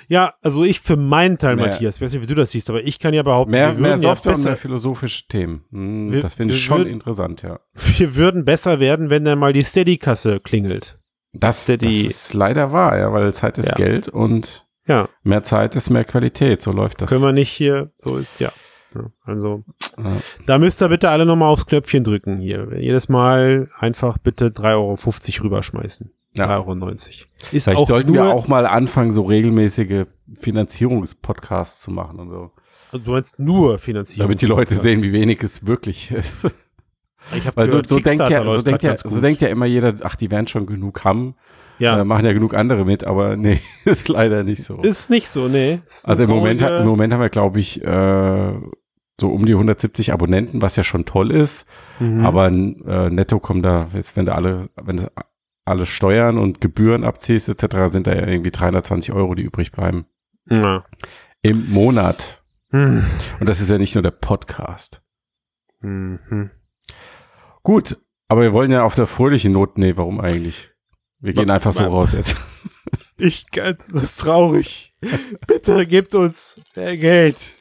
[0.08, 2.68] Ja, also ich für meinen Teil, Mehr- Matthias, ich weiß nicht, wie du das siehst,
[2.70, 5.26] aber ich kann ja behaupten, Mehr, wir, mehr würden ja Software und besser, mehr philosophische
[5.28, 5.64] Themen.
[5.70, 7.60] Hm, Wir- das finde ich schon würden- interessant, ja.
[7.96, 10.98] wir würden besser werden, wenn dann mal die Steady-Kasse klingelt.
[11.32, 13.74] Das, Der das ist leider wahr, ja, weil Zeit ist Ja.
[13.74, 16.60] Geld und Ja, mehr Zeit ist mehr Qualität.
[16.60, 17.08] So läuft das.
[17.08, 18.52] können wir nicht hier so, ja.
[18.94, 19.64] Ja, Also,
[19.98, 20.18] Ja.
[20.46, 22.68] da müsst ihr bitte alle nochmal aufs Knöpfchen drücken hier.
[22.78, 26.12] Jedes Mal einfach bitte 3,50 Euro rüberschmeißen.
[26.36, 26.58] Ja.
[26.58, 26.90] 3,90 Euro.
[26.90, 27.06] Ist
[27.50, 30.06] Vielleicht auch sollten wir auch mal anfangen, so regelmäßige
[30.38, 32.50] Finanzierungspodcasts zu machen und so.
[32.92, 34.26] du meinst nur Finanzierung.
[34.26, 36.46] Damit die Leute sehen, wie wenig es wirklich ist.
[37.34, 39.66] Ich Weil so, gehört, so, denkt Kickstarter ja, so, denkt ja, so denkt ja immer
[39.66, 41.36] jeder, ach, die werden schon genug haben.
[41.78, 44.76] ja, Äh, machen ja genug andere mit, aber nee, ist leider nicht so.
[44.78, 45.80] ist nicht so, nee.
[46.04, 48.52] Also im Moment, im Moment haben wir, glaube ich, äh,
[49.20, 51.66] so um die 170 Abonnenten, was ja schon toll ist.
[52.00, 52.24] Mhm.
[52.24, 55.10] Aber äh, netto kommen da, jetzt wenn du alle, wenn du
[55.64, 60.06] alle Steuern und Gebühren abziehst etc., sind da ja irgendwie 320 Euro, die übrig bleiben.
[60.48, 60.84] Ja.
[61.42, 62.44] Im Monat.
[62.70, 63.04] Hm.
[63.40, 65.02] Und das ist ja nicht nur der Podcast.
[65.80, 66.50] Mhm.
[67.62, 67.96] Gut,
[68.28, 70.70] aber wir wollen ja auf der fröhlichen Not, nee, warum eigentlich?
[71.18, 72.36] Wir gehen einfach so raus jetzt.
[73.16, 74.92] Ich, das ist traurig.
[75.46, 77.52] Bitte gebt uns mehr Geld.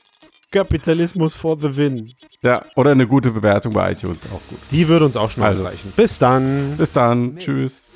[0.54, 2.14] Kapitalismus for the win.
[2.42, 4.60] Ja, oder eine gute Bewertung bei iTunes, auch gut.
[4.72, 5.64] Die würde uns auch schon Also.
[5.64, 5.92] ausreichen.
[5.96, 6.76] Bis dann.
[6.78, 7.92] Bis dann, tschüss.